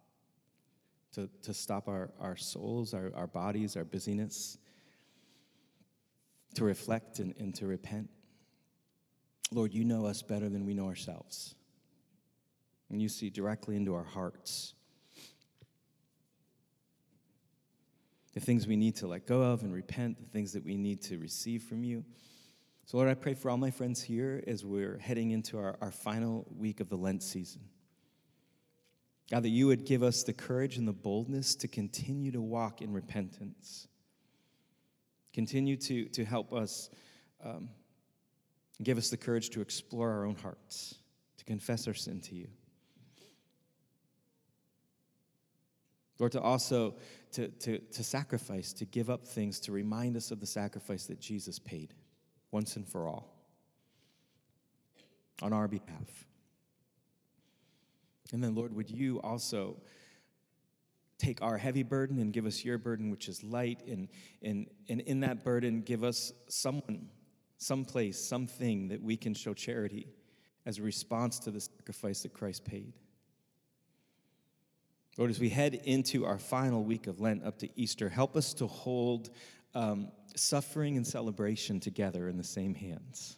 to, 1.14 1.30
to 1.44 1.54
stop 1.54 1.88
our, 1.88 2.12
our 2.20 2.36
souls, 2.36 2.94
our, 2.94 3.10
our 3.16 3.26
bodies, 3.26 3.78
our 3.78 3.86
busyness, 3.86 4.58
to 6.56 6.66
reflect 6.66 7.20
and, 7.20 7.34
and 7.40 7.56
to 7.56 7.68
repent. 7.68 8.10
Lord, 9.54 9.74
you 9.74 9.86
know 9.86 10.06
us 10.06 10.22
better 10.22 10.50
than 10.50 10.66
we 10.66 10.74
know 10.74 10.88
ourselves. 10.88 11.56
And 12.90 13.02
you 13.02 13.08
see 13.08 13.30
directly 13.30 13.78
into 13.78 13.96
our 13.96 14.04
hearts. 14.04 14.74
The 18.34 18.42
things 18.42 18.68
we 18.68 18.76
need 18.76 18.98
to 18.98 19.08
let 19.08 19.26
go 19.26 19.42
of 19.42 19.64
and 19.64 19.74
repent, 19.74 20.20
the 20.20 20.30
things 20.30 20.52
that 20.52 20.66
we 20.66 20.76
need 20.76 21.02
to 21.04 21.18
receive 21.18 21.64
from 21.64 21.86
you. 21.86 22.04
So, 22.90 22.98
Lord, 22.98 23.08
I 23.08 23.14
pray 23.14 23.36
for 23.36 23.52
all 23.52 23.58
my 23.58 23.70
friends 23.70 24.02
here 24.02 24.44
as 24.48 24.66
we're 24.66 24.98
heading 24.98 25.30
into 25.30 25.60
our, 25.60 25.78
our 25.80 25.92
final 25.92 26.48
week 26.58 26.80
of 26.80 26.90
the 26.90 26.96
Lent 26.96 27.22
season. 27.22 27.62
God, 29.30 29.44
that 29.44 29.50
you 29.50 29.68
would 29.68 29.86
give 29.86 30.02
us 30.02 30.24
the 30.24 30.34
courage 30.34 30.78
and 30.78 30.88
the 30.88 30.92
boldness 30.92 31.54
to 31.58 31.68
continue 31.68 32.32
to 32.32 32.42
walk 32.42 32.82
in 32.82 32.92
repentance. 32.92 33.88
Continue 35.34 35.78
to, 35.78 36.06
to 36.06 36.26
help 36.26 36.52
us, 36.52 36.90
um, 37.46 37.70
give 38.82 38.98
us 38.98 39.10
the 39.12 39.18
courage 39.18 39.52
to 39.52 39.62
explore 39.62 40.10
our 40.10 40.26
own 40.26 40.38
hearts, 40.38 40.96
to 41.38 41.46
confess 41.46 41.88
our 41.88 41.94
sin 41.94 42.22
to 42.22 42.34
you. 42.34 42.48
Lord, 46.18 46.32
to 46.32 46.42
also 46.42 46.96
to, 47.34 47.50
to, 47.50 47.78
to 47.78 48.04
sacrifice, 48.04 48.74
to 48.74 48.86
give 48.86 49.12
up 49.12 49.28
things, 49.28 49.60
to 49.60 49.72
remind 49.72 50.18
us 50.18 50.32
of 50.32 50.40
the 50.40 50.48
sacrifice 50.48 51.06
that 51.06 51.20
Jesus 51.20 51.60
paid 51.60 51.94
once 52.52 52.76
and 52.76 52.88
for 52.88 53.08
all 53.08 53.34
on 55.42 55.54
our 55.54 55.68
behalf. 55.68 56.26
And 58.32 58.44
then, 58.44 58.56
Lord, 58.56 58.74
would 58.76 58.90
you 58.90 59.20
also 59.22 59.78
take 61.18 61.42
our 61.42 61.58
heavy 61.58 61.84
burden 61.84 62.20
and 62.20 62.32
give 62.32 62.46
us 62.46 62.64
your 62.64 62.78
burden, 62.78 63.12
which 63.12 63.28
is 63.28 63.44
light, 63.44 63.82
and, 63.88 64.08
and, 64.42 64.68
and 64.88 65.02
in 65.02 65.20
that 65.22 65.44
burden, 65.44 65.82
give 65.82 66.04
us 66.04 66.32
someone, 66.48 67.10
some 67.58 67.84
place, 67.84 68.20
something 68.20 68.88
that 68.88 69.02
we 69.02 69.18
can 69.18 69.34
show 69.34 69.54
charity 69.54 70.08
as 70.66 70.78
a 70.78 70.82
response 70.82 71.40
to 71.40 71.52
the 71.52 71.60
sacrifice 71.60 72.22
that 72.24 72.34
Christ 72.34 72.64
paid. 72.64 72.94
Lord, 75.18 75.32
as 75.32 75.40
we 75.40 75.50
head 75.50 75.76
into 75.84 76.26
our 76.26 76.38
final 76.38 76.84
week 76.84 77.08
of 77.08 77.20
Lent 77.20 77.44
up 77.44 77.58
to 77.60 77.70
Easter, 77.76 78.08
help 78.08 78.38
us 78.38 78.54
to 78.54 78.68
hold 78.68 79.30
um, 79.76 80.12
suffering 80.36 80.98
and 80.98 81.06
celebration 81.06 81.80
together 81.80 82.28
in 82.28 82.38
the 82.38 82.44
same 82.44 82.74
hands. 82.74 83.38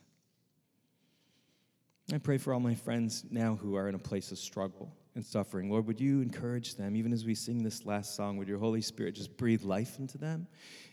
I 2.13 2.17
pray 2.17 2.37
for 2.37 2.53
all 2.53 2.59
my 2.59 2.75
friends 2.75 3.23
now 3.29 3.55
who 3.55 3.75
are 3.75 3.87
in 3.87 3.95
a 3.95 3.99
place 3.99 4.31
of 4.31 4.37
struggle 4.37 4.93
and 5.15 5.25
suffering. 5.25 5.69
Lord, 5.69 5.87
would 5.87 5.99
you 6.01 6.21
encourage 6.21 6.75
them, 6.75 6.95
even 6.95 7.13
as 7.13 7.25
we 7.25 7.35
sing 7.35 7.63
this 7.63 7.85
last 7.85 8.15
song, 8.15 8.37
would 8.37 8.47
your 8.47 8.59
Holy 8.59 8.81
Spirit 8.81 9.15
just 9.15 9.37
breathe 9.37 9.63
life 9.63 9.99
into 9.99 10.17
them, 10.17 10.47